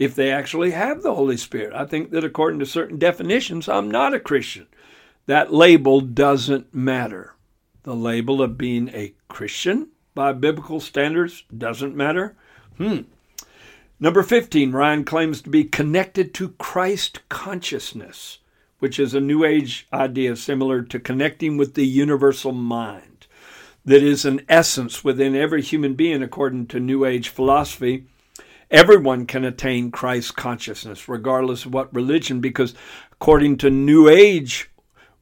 If 0.00 0.14
they 0.14 0.32
actually 0.32 0.70
have 0.70 1.02
the 1.02 1.14
Holy 1.14 1.36
Spirit, 1.36 1.74
I 1.74 1.84
think 1.84 2.10
that 2.10 2.24
according 2.24 2.58
to 2.60 2.66
certain 2.66 2.98
definitions, 2.98 3.68
I'm 3.68 3.90
not 3.90 4.14
a 4.14 4.18
Christian. 4.18 4.66
That 5.26 5.52
label 5.52 6.00
doesn't 6.00 6.74
matter. 6.74 7.34
The 7.82 7.94
label 7.94 8.40
of 8.40 8.56
being 8.56 8.88
a 8.94 9.12
Christian 9.28 9.88
by 10.14 10.32
biblical 10.32 10.80
standards 10.80 11.44
doesn't 11.56 11.94
matter. 11.94 12.34
Hmm. 12.78 13.00
Number 14.00 14.22
15, 14.22 14.72
Riaan 14.72 15.04
claims 15.04 15.42
to 15.42 15.50
be 15.50 15.64
connected 15.64 16.32
to 16.32 16.54
Christ 16.56 17.20
consciousness, 17.28 18.38
which 18.78 18.98
is 18.98 19.12
a 19.12 19.20
New 19.20 19.44
Age 19.44 19.86
idea 19.92 20.34
similar 20.34 20.80
to 20.80 20.98
connecting 20.98 21.58
with 21.58 21.74
the 21.74 21.86
universal 21.86 22.52
mind. 22.52 23.26
That 23.84 24.02
is 24.02 24.24
an 24.24 24.46
essence 24.48 25.04
within 25.04 25.36
every 25.36 25.60
human 25.60 25.92
being, 25.92 26.22
according 26.22 26.68
to 26.68 26.80
New 26.80 27.04
Age 27.04 27.28
philosophy. 27.28 28.06
Everyone 28.70 29.26
can 29.26 29.44
attain 29.44 29.90
Christ 29.90 30.36
consciousness, 30.36 31.08
regardless 31.08 31.64
of 31.64 31.74
what 31.74 31.94
religion, 31.94 32.40
because 32.40 32.74
according 33.12 33.58
to 33.58 33.70
New 33.70 34.08
Age 34.08 34.70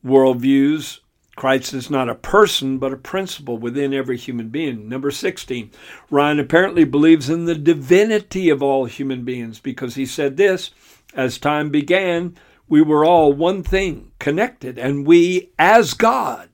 worldviews, 0.04 1.00
Christ 1.34 1.72
is 1.72 1.88
not 1.88 2.08
a 2.08 2.14
person, 2.14 2.78
but 2.78 2.92
a 2.92 2.96
principle 2.96 3.56
within 3.56 3.94
every 3.94 4.16
human 4.16 4.48
being. 4.48 4.88
Number 4.88 5.10
16, 5.10 5.70
Riaan 6.10 6.40
apparently 6.40 6.84
believes 6.84 7.30
in 7.30 7.44
the 7.44 7.54
divinity 7.54 8.50
of 8.50 8.62
all 8.62 8.86
human 8.86 9.24
beings 9.24 9.60
because 9.60 9.94
he 9.94 10.04
said 10.04 10.36
this 10.36 10.72
as 11.14 11.38
time 11.38 11.70
began, 11.70 12.36
we 12.68 12.82
were 12.82 13.04
all 13.04 13.32
one 13.32 13.62
thing, 13.62 14.10
connected, 14.18 14.78
and 14.78 15.06
we, 15.06 15.52
as 15.58 15.94
God, 15.94 16.50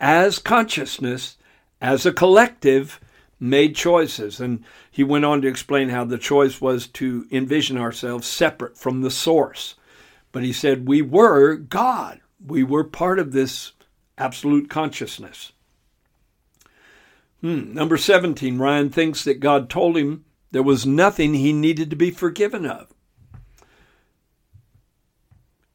as 0.00 0.38
consciousness, 0.38 1.36
as 1.80 2.04
a 2.04 2.12
collective, 2.12 2.98
made 3.38 3.76
choices. 3.76 4.40
And 4.40 4.64
he 4.90 5.04
went 5.04 5.24
on 5.24 5.42
to 5.42 5.48
explain 5.48 5.88
how 5.88 6.04
the 6.04 6.18
choice 6.18 6.60
was 6.60 6.86
to 6.88 7.26
envision 7.30 7.76
ourselves 7.76 8.26
separate 8.26 8.76
from 8.76 9.02
the 9.02 9.10
source. 9.10 9.74
But 10.32 10.42
he 10.42 10.52
said 10.52 10.88
we 10.88 11.02
were 11.02 11.56
God. 11.56 12.20
We 12.44 12.64
were 12.64 12.84
part 12.84 13.18
of 13.18 13.32
this 13.32 13.72
absolute 14.18 14.68
consciousness. 14.68 15.52
Hmm. 17.40 17.74
Number 17.74 17.96
17, 17.96 18.56
Riaan 18.58 18.92
thinks 18.92 19.24
that 19.24 19.40
God 19.40 19.68
told 19.68 19.96
him 19.96 20.24
there 20.50 20.62
was 20.62 20.86
nothing 20.86 21.34
he 21.34 21.52
needed 21.52 21.90
to 21.90 21.96
be 21.96 22.10
forgiven 22.10 22.64
of. 22.64 22.94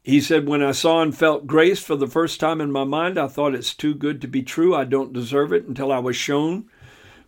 He 0.02 0.20
said, 0.20 0.48
When 0.48 0.62
I 0.62 0.72
saw 0.72 1.02
and 1.02 1.16
felt 1.16 1.46
grace 1.46 1.80
for 1.80 1.94
the 1.94 2.06
first 2.06 2.40
time 2.40 2.60
in 2.60 2.72
my 2.72 2.84
mind, 2.84 3.18
I 3.18 3.28
thought 3.28 3.54
it's 3.54 3.74
too 3.74 3.94
good 3.94 4.20
to 4.22 4.28
be 4.28 4.42
true. 4.42 4.74
I 4.74 4.84
don't 4.84 5.12
deserve 5.12 5.52
it 5.52 5.66
until 5.66 5.92
I 5.92 5.98
was 5.98 6.16
shown. 6.16 6.68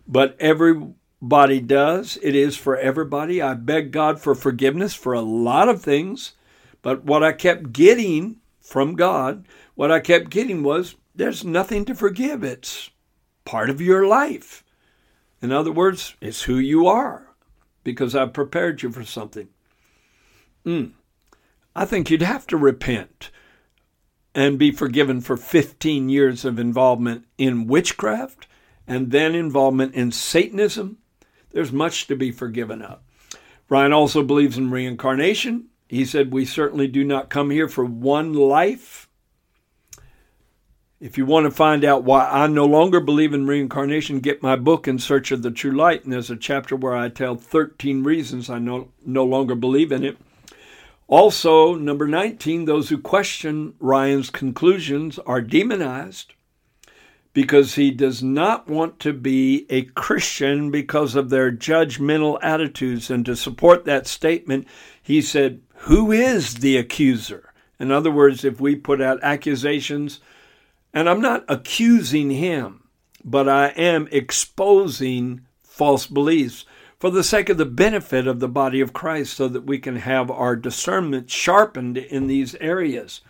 But 0.07 0.35
everybody 0.39 1.59
does. 1.61 2.17
It 2.21 2.35
is 2.35 2.57
for 2.57 2.77
everybody. 2.77 3.41
I 3.41 3.53
beg 3.53 3.91
God 3.91 4.19
for 4.19 4.35
forgiveness 4.35 4.93
for 4.93 5.13
a 5.13 5.21
lot 5.21 5.69
of 5.69 5.81
things. 5.81 6.33
But 6.81 7.03
what 7.05 7.23
I 7.23 7.31
kept 7.31 7.73
getting 7.73 8.37
from 8.61 8.95
God, 8.95 9.47
what 9.75 9.91
I 9.91 9.99
kept 9.99 10.29
getting 10.29 10.63
was 10.63 10.95
there's 11.15 11.43
nothing 11.43 11.85
to 11.85 11.95
forgive. 11.95 12.43
It's 12.43 12.89
part 13.45 13.69
of 13.69 13.81
your 13.81 14.05
life. 14.07 14.63
In 15.41 15.51
other 15.51 15.71
words, 15.71 16.15
it's 16.21 16.43
who 16.43 16.55
you 16.55 16.87
are 16.87 17.29
because 17.83 18.15
I've 18.15 18.33
prepared 18.33 18.81
you 18.81 18.91
for 18.91 19.03
something. 19.03 19.49
Mm. 20.65 20.91
I 21.75 21.85
think 21.85 22.09
you'd 22.09 22.21
have 22.21 22.47
to 22.47 22.57
repent 22.57 23.29
and 24.35 24.57
be 24.57 24.71
forgiven 24.71 25.21
for 25.21 25.37
15 25.37 26.09
years 26.09 26.45
of 26.45 26.59
involvement 26.59 27.25
in 27.37 27.67
witchcraft 27.67 28.47
and 28.87 29.11
then 29.11 29.35
involvement 29.35 29.95
in 29.95 30.11
Satanism. 30.11 30.97
There's 31.51 31.71
much 31.71 32.07
to 32.07 32.15
be 32.15 32.31
forgiven 32.31 32.81
of. 32.81 32.99
Riaan 33.69 33.93
also 33.93 34.23
believes 34.23 34.57
in 34.57 34.71
reincarnation. 34.71 35.67
He 35.87 36.05
said, 36.05 36.33
We 36.33 36.45
certainly 36.45 36.87
do 36.87 37.03
not 37.03 37.29
come 37.29 37.49
here 37.49 37.67
for 37.67 37.85
one 37.85 38.33
life 38.33 39.07
if 41.03 41.17
you 41.17 41.25
want 41.25 41.43
to 41.43 41.51
find 41.51 41.83
out 41.83 42.05
why 42.05 42.29
I 42.29 42.47
no 42.47 42.65
longer 42.65 43.01
believe 43.01 43.33
in 43.33 43.45
reincarnation, 43.45 44.21
get 44.21 44.41
my 44.41 44.55
book, 44.55 44.87
In 44.87 44.99
Search 44.99 45.33
of 45.33 45.41
the 45.41 45.51
True 45.51 45.73
Light. 45.73 46.05
And 46.05 46.13
there's 46.13 46.29
a 46.29 46.37
chapter 46.37 46.77
where 46.77 46.95
I 46.95 47.09
tell 47.09 47.35
13 47.35 48.05
reasons 48.05 48.49
I 48.49 48.57
no, 48.57 48.87
no 49.05 49.25
longer 49.25 49.53
believe 49.53 49.91
in 49.91 50.05
it. 50.05 50.17
Also, 51.09 51.75
number 51.75 52.07
19, 52.07 52.63
those 52.63 52.87
who 52.87 52.97
question 52.97 53.73
Riaan's 53.81 54.29
conclusions 54.29 55.19
are 55.19 55.41
demonized 55.41 56.32
because 57.33 57.75
he 57.75 57.89
does 57.89 58.21
not 58.21 58.67
want 58.67 58.99
to 58.99 59.11
be 59.11 59.65
a 59.69 59.83
Christian 59.83 60.69
because 60.69 61.15
of 61.15 61.29
their 61.29 61.51
judgmental 61.51 62.37
attitudes. 62.41 63.09
And 63.09 63.25
to 63.25 63.35
support 63.35 63.85
that 63.85 64.07
statement, 64.07 64.67
he 65.01 65.21
said, 65.21 65.61
Who 65.77 66.11
is 66.11 66.55
the 66.55 66.77
accuser? 66.77 67.53
In 67.79 67.91
other 67.91 68.11
words, 68.11 68.45
if 68.45 68.61
we 68.61 68.75
put 68.75 69.01
out 69.01 69.23
accusations, 69.23 70.19
and 70.93 71.09
I'm 71.09 71.21
not 71.21 71.43
accusing 71.49 72.29
him, 72.29 72.83
but 73.25 73.49
I 73.49 73.69
am 73.69 74.07
exposing 74.11 75.41
false 75.63 76.05
beliefs 76.05 76.65
for 76.99 77.09
the 77.09 77.23
sake 77.23 77.49
of 77.49 77.57
the 77.57 77.65
benefit 77.65 78.27
of 78.27 78.39
the 78.39 78.47
body 78.47 78.79
of 78.79 78.93
Christ 78.93 79.33
so 79.33 79.47
that 79.47 79.65
we 79.65 79.79
can 79.79 79.97
have 79.97 80.29
our 80.29 80.55
discernment 80.55 81.29
sharpened 81.29 81.97
in 81.97 82.27
these 82.27 82.55
areas. 82.55 83.21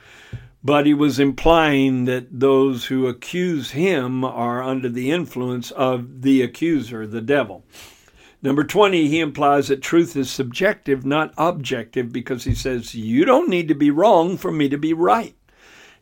But 0.64 0.86
he 0.86 0.94
was 0.94 1.20
implying 1.20 2.06
that 2.06 2.40
those 2.40 2.86
who 2.86 3.08
accuse 3.08 3.72
him 3.72 4.24
are 4.24 4.64
under 4.64 4.88
the 4.88 5.12
influence 5.12 5.72
of 5.72 6.22
the 6.22 6.42
accuser, 6.42 7.06
the 7.06 7.22
devil. 7.22 7.66
Number 8.42 8.64
20, 8.64 9.08
he 9.08 9.20
implies 9.20 9.68
that 9.68 9.82
truth 9.82 10.16
is 10.16 10.30
subjective, 10.30 11.06
not 11.06 11.34
objective, 11.38 12.12
because 12.12 12.44
he 12.46 12.56
says, 12.56 12.96
You 12.96 13.26
don't 13.26 13.50
need 13.50 13.68
to 13.70 13.76
be 13.76 13.92
wrong 13.92 14.38
for 14.38 14.52
me 14.52 14.70
to 14.70 14.78
be 14.78 14.94
right. 14.94 15.36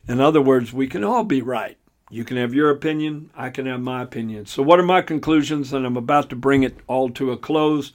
In 0.08 0.20
other 0.20 0.42
words, 0.42 0.74
we 0.74 0.88
can 0.88 1.04
all 1.04 1.24
be 1.24 1.42
right. 1.42 1.78
You 2.10 2.24
can 2.24 2.38
have 2.38 2.54
your 2.54 2.70
opinion, 2.72 3.30
I 3.36 3.52
can 3.52 3.68
have 3.68 3.80
my 3.80 4.02
opinion. 4.02 4.46
So, 4.46 4.62
what 4.64 4.80
are 4.80 4.84
my 4.84 5.02
conclusions? 5.02 5.72
And 5.72 5.86
I'm 5.86 5.98
about 5.98 6.30
to 6.32 6.36
bring 6.36 6.64
it 6.64 6.78
all 6.88 7.10
to 7.12 7.32
a 7.32 7.38
close. 7.38 7.94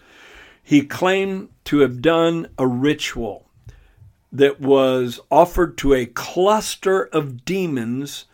He 0.63 0.83
claimed 0.83 1.49
to 1.65 1.81
have 1.81 2.01
done 2.01 2.49
a 2.59 2.67
ritual 2.67 3.46
that 4.37 4.61
was 4.61 5.21
offered 5.31 5.79
to 5.79 5.95
a 5.95 6.07
cluster 6.07 7.05
of 7.05 7.45
demons 7.45 8.27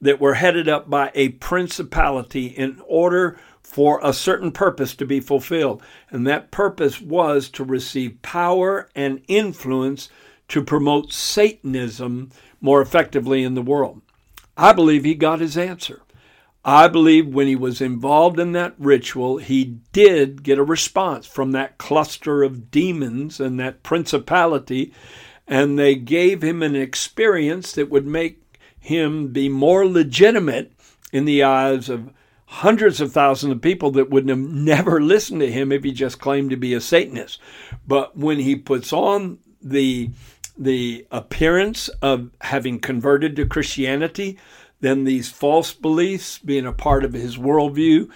that 0.00 0.20
were 0.20 0.34
headed 0.34 0.68
up 0.68 0.90
by 0.90 1.10
a 1.14 1.30
principality 1.30 2.46
in 2.46 2.82
order 2.86 3.38
for 3.62 4.00
a 4.02 4.12
certain 4.12 4.52
purpose 4.52 4.94
to 4.94 5.04
be 5.04 5.20
fulfilled. 5.20 5.82
And 6.10 6.26
that 6.26 6.50
purpose 6.50 7.00
was 7.00 7.48
to 7.50 7.64
receive 7.64 8.22
power 8.22 8.88
and 8.94 9.22
influence 9.28 10.08
to 10.48 10.62
promote 10.62 11.12
Satanism 11.12 12.30
more 12.60 12.80
effectively 12.80 13.42
in 13.42 13.54
the 13.54 13.62
world. 13.62 14.02
I 14.56 14.72
believe 14.72 15.04
he 15.04 15.14
got 15.14 15.40
his 15.40 15.58
answer. 15.58 16.02
I 16.64 16.88
believe 16.88 17.28
when 17.28 17.46
he 17.46 17.54
was 17.54 17.80
involved 17.80 18.40
in 18.40 18.52
that 18.52 18.74
ritual, 18.76 19.38
he 19.38 19.78
did 19.92 20.42
get 20.42 20.58
a 20.58 20.64
response 20.64 21.24
from 21.24 21.52
that 21.52 21.78
cluster 21.78 22.42
of 22.42 22.72
demons 22.72 23.38
and 23.38 23.60
that 23.60 23.84
principality, 23.84 24.92
and 25.46 25.78
they 25.78 25.94
gave 25.94 26.42
him 26.42 26.62
an 26.62 26.74
experience 26.74 27.72
that 27.72 27.90
would 27.90 28.06
make 28.06 28.42
him 28.78 29.28
be 29.28 29.48
more 29.48 29.86
legitimate 29.86 30.72
in 31.12 31.24
the 31.24 31.42
eyes 31.42 31.88
of 31.88 32.10
hundreds 32.46 33.00
of 33.00 33.12
thousands 33.12 33.52
of 33.52 33.60
people 33.60 33.90
that 33.92 34.10
would 34.10 34.28
have 34.28 34.38
never 34.38 35.00
listened 35.02 35.40
to 35.40 35.50
him 35.50 35.72
if 35.72 35.84
he 35.84 35.92
just 35.92 36.20
claimed 36.20 36.50
to 36.50 36.56
be 36.56 36.74
a 36.74 36.80
Satanist. 36.80 37.40
But 37.86 38.16
when 38.16 38.38
he 38.38 38.56
puts 38.56 38.92
on 38.92 39.38
the 39.62 40.10
the 40.58 41.06
appearance 41.10 41.88
of 42.00 42.30
having 42.40 42.80
converted 42.80 43.36
to 43.36 43.44
Christianity, 43.44 44.38
then 44.80 45.04
these 45.04 45.30
false 45.30 45.74
beliefs, 45.74 46.38
being 46.38 46.64
a 46.64 46.72
part 46.72 47.04
of 47.04 47.12
his 47.12 47.36
worldview, 47.36 48.08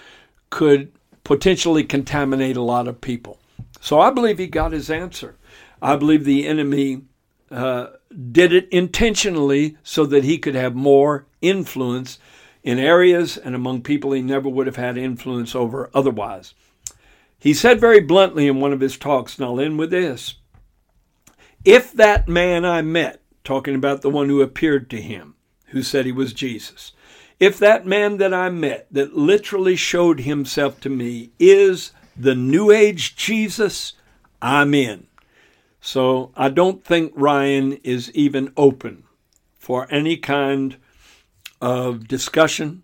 could 0.49 0.91
potentially 1.23 1.85
contaminate 1.85 2.57
a 2.57 2.63
lot 2.63 2.89
of 2.89 3.03
people. 3.03 3.39
So 3.83 4.01
I 4.01 4.11
believe 4.11 4.39
he 4.39 4.47
got 4.47 4.73
his 4.73 4.89
answer. 4.89 5.37
I 5.83 5.97
believe 5.97 6.25
the 6.25 6.47
enemy 6.47 7.03
uh, 7.51 7.89
did 8.31 8.53
it 8.53 8.69
intentionally 8.71 9.77
so 9.83 10.07
that 10.07 10.25
he 10.25 10.39
could 10.39 10.55
have 10.55 10.75
more 10.75 11.27
influence 11.41 12.19
in 12.63 12.79
areas 12.79 13.37
and 13.37 13.55
among 13.55 13.83
people 13.83 14.13
he 14.13 14.23
never 14.23 14.49
would 14.49 14.67
have 14.67 14.77
had 14.77 14.97
influence 14.97 15.55
over 15.55 15.91
otherwise. 15.95 16.55
He 17.39 17.55
said 17.55 17.81
very 17.81 18.01
bluntly 18.01 18.47
in 18.47 18.61
one 18.61 18.73
of 18.73 18.81
his 18.81 18.99
talks, 18.99 19.37
and 19.37 19.47
I'll 19.47 19.61
end 19.61 19.79
with 19.79 19.91
this 19.91 20.35
If 21.65 21.93
that 21.95 22.29
man 22.29 22.65
I 22.65 22.83
met, 22.83 23.23
talking 23.45 23.75
about 23.75 24.03
the 24.03 24.11
one 24.11 24.29
who 24.29 24.43
appeared 24.43 24.91
to 24.91 25.01
him, 25.01 25.35
who 25.69 25.83
said 25.83 26.05
he 26.05 26.13
was 26.13 26.33
Jesus, 26.33 26.93
if 27.39 27.59
that 27.59 27.87
man 27.87 28.19
that 28.19 28.35
I 28.35 28.51
met, 28.51 28.87
that 28.91 29.17
literally 29.17 29.75
showed 29.75 30.21
himself 30.21 30.79
to 30.83 30.91
me, 30.91 31.31
is 31.39 31.93
the 32.15 32.35
New 32.35 32.71
Age 32.71 33.17
Jesus, 33.17 33.95
I'm 34.43 34.75
in. 34.75 35.07
So 35.81 36.33
I 36.37 36.49
don't 36.49 36.85
think 36.85 37.15
Riaan 37.15 37.81
is 37.83 38.11
even 38.13 38.53
open 38.57 39.05
for 39.59 39.87
any 39.91 40.17
kind 40.17 40.77
of 41.61 42.07
discussion. 42.07 42.83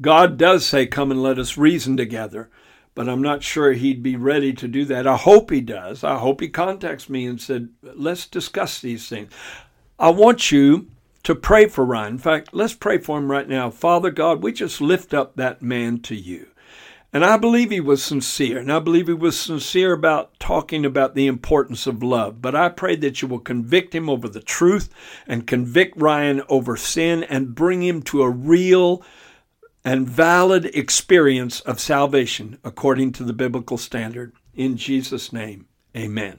God 0.00 0.38
does 0.38 0.64
say, 0.64 0.86
Come 0.86 1.10
and 1.10 1.22
let 1.22 1.38
us 1.38 1.58
reason 1.58 1.96
together, 1.96 2.48
but 2.94 3.08
I'm 3.08 3.22
not 3.22 3.42
sure 3.42 3.72
he'd 3.72 4.02
be 4.02 4.16
ready 4.16 4.52
to 4.54 4.68
do 4.68 4.84
that. 4.86 5.06
I 5.06 5.16
hope 5.16 5.50
he 5.50 5.60
does. 5.60 6.02
I 6.02 6.18
hope 6.18 6.40
he 6.40 6.48
contacts 6.48 7.08
me 7.08 7.26
and 7.26 7.40
said, 7.40 7.68
Let's 7.82 8.26
discuss 8.26 8.80
these 8.80 9.08
things. 9.08 9.32
I 9.98 10.10
want 10.10 10.50
you 10.50 10.88
to 11.24 11.34
pray 11.34 11.66
for 11.66 11.84
Riaan. 11.84 12.08
In 12.08 12.18
fact, 12.18 12.50
let's 12.52 12.72
pray 12.72 12.98
for 12.98 13.18
him 13.18 13.30
right 13.30 13.48
now. 13.48 13.70
Father 13.70 14.10
God, 14.10 14.42
we 14.42 14.52
just 14.52 14.80
lift 14.80 15.12
up 15.12 15.36
that 15.36 15.60
man 15.60 16.00
to 16.00 16.14
you. 16.14 16.46
And 17.12 17.24
I 17.24 17.36
believe 17.36 17.70
he 17.70 17.80
was 17.80 18.04
sincere, 18.04 18.58
and 18.58 18.72
I 18.72 18.78
believe 18.78 19.08
he 19.08 19.14
was 19.14 19.38
sincere 19.38 19.92
about 19.92 20.38
talking 20.38 20.86
about 20.86 21.16
the 21.16 21.26
importance 21.26 21.88
of 21.88 22.04
love. 22.04 22.40
But 22.40 22.54
I 22.54 22.68
pray 22.68 22.94
that 22.96 23.20
you 23.20 23.26
will 23.26 23.40
convict 23.40 23.94
him 23.94 24.08
over 24.08 24.28
the 24.28 24.40
truth 24.40 24.90
and 25.26 25.46
convict 25.46 25.98
Riaan 25.98 26.44
over 26.48 26.76
sin 26.76 27.24
and 27.24 27.54
bring 27.54 27.82
him 27.82 28.02
to 28.02 28.22
a 28.22 28.30
real 28.30 29.02
and 29.84 30.08
valid 30.08 30.66
experience 30.66 31.60
of 31.62 31.80
salvation 31.80 32.58
according 32.62 33.12
to 33.12 33.24
the 33.24 33.32
biblical 33.32 33.78
standard. 33.78 34.32
In 34.54 34.76
Jesus' 34.76 35.32
name, 35.32 35.66
amen. 35.96 36.38